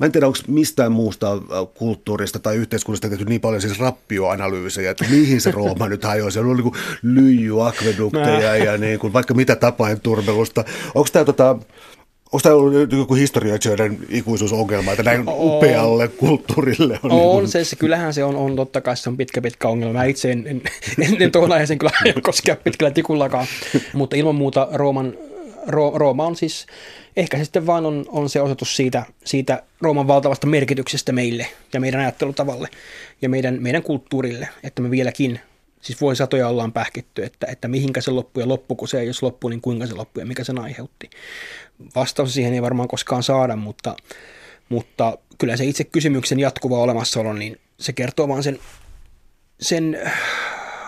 [0.00, 1.38] Mä en tiedä, onko mistään muusta
[1.74, 6.30] kulttuurista tai yhteiskunnasta tehty niin paljon siis rappioanalyysejä, että mihin se Rooma nyt hajoaa.
[6.30, 6.72] Se on niin
[7.02, 10.64] lyijyakvedukteja ja niin kuin, vaikka mitä tapain turmelusta.
[10.94, 11.56] Onko tämä tota,
[12.32, 17.10] Onko tämä ollut joku historioitsijoiden ikuisuusongelma, että näin upealle kulttuurille on?
[17.10, 19.92] On niin se, se, kyllähän se on, on totta kai se on pitkä pitkä ongelma.
[19.92, 20.62] Mä itse en, en,
[20.98, 21.92] en, en tuohon aiheeseen kyllä
[22.22, 23.46] koskea pitkällä tikullakaan,
[23.92, 25.14] mutta ilman muuta Rooman,
[25.66, 26.66] Ro, Rooma on siis,
[27.16, 31.80] ehkä se sitten vaan on, on se osoitus siitä, siitä Rooman valtavasta merkityksestä meille ja
[31.80, 32.68] meidän ajattelutavalle
[33.22, 35.40] ja meidän, meidän kulttuurille, että me vieläkin
[35.80, 39.60] siis vuosisatoja ollaan pähkitty, että, että mihinkä se loppui ja loppuko se, jos loppui, niin
[39.60, 41.10] kuinka se loppui ja mikä sen aiheutti.
[41.94, 43.96] Vastaus siihen ei varmaan koskaan saada, mutta,
[44.68, 48.58] mutta kyllä se itse kysymyksen jatkuva olemassaolo, niin se kertoo vaan sen,
[49.60, 49.98] sen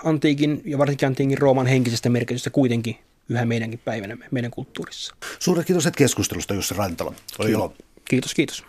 [0.05, 2.97] antiikin ja varsinkin antiikin Rooman henkisestä merkitystä kuitenkin
[3.33, 5.15] yhä meidänkin päivänä, meidän kulttuurissa.
[5.39, 7.15] Suuret kiitos keskustelusta Jussi Rantala.
[7.39, 7.75] Oli ilo.
[8.05, 8.65] Kiitos, kiitos.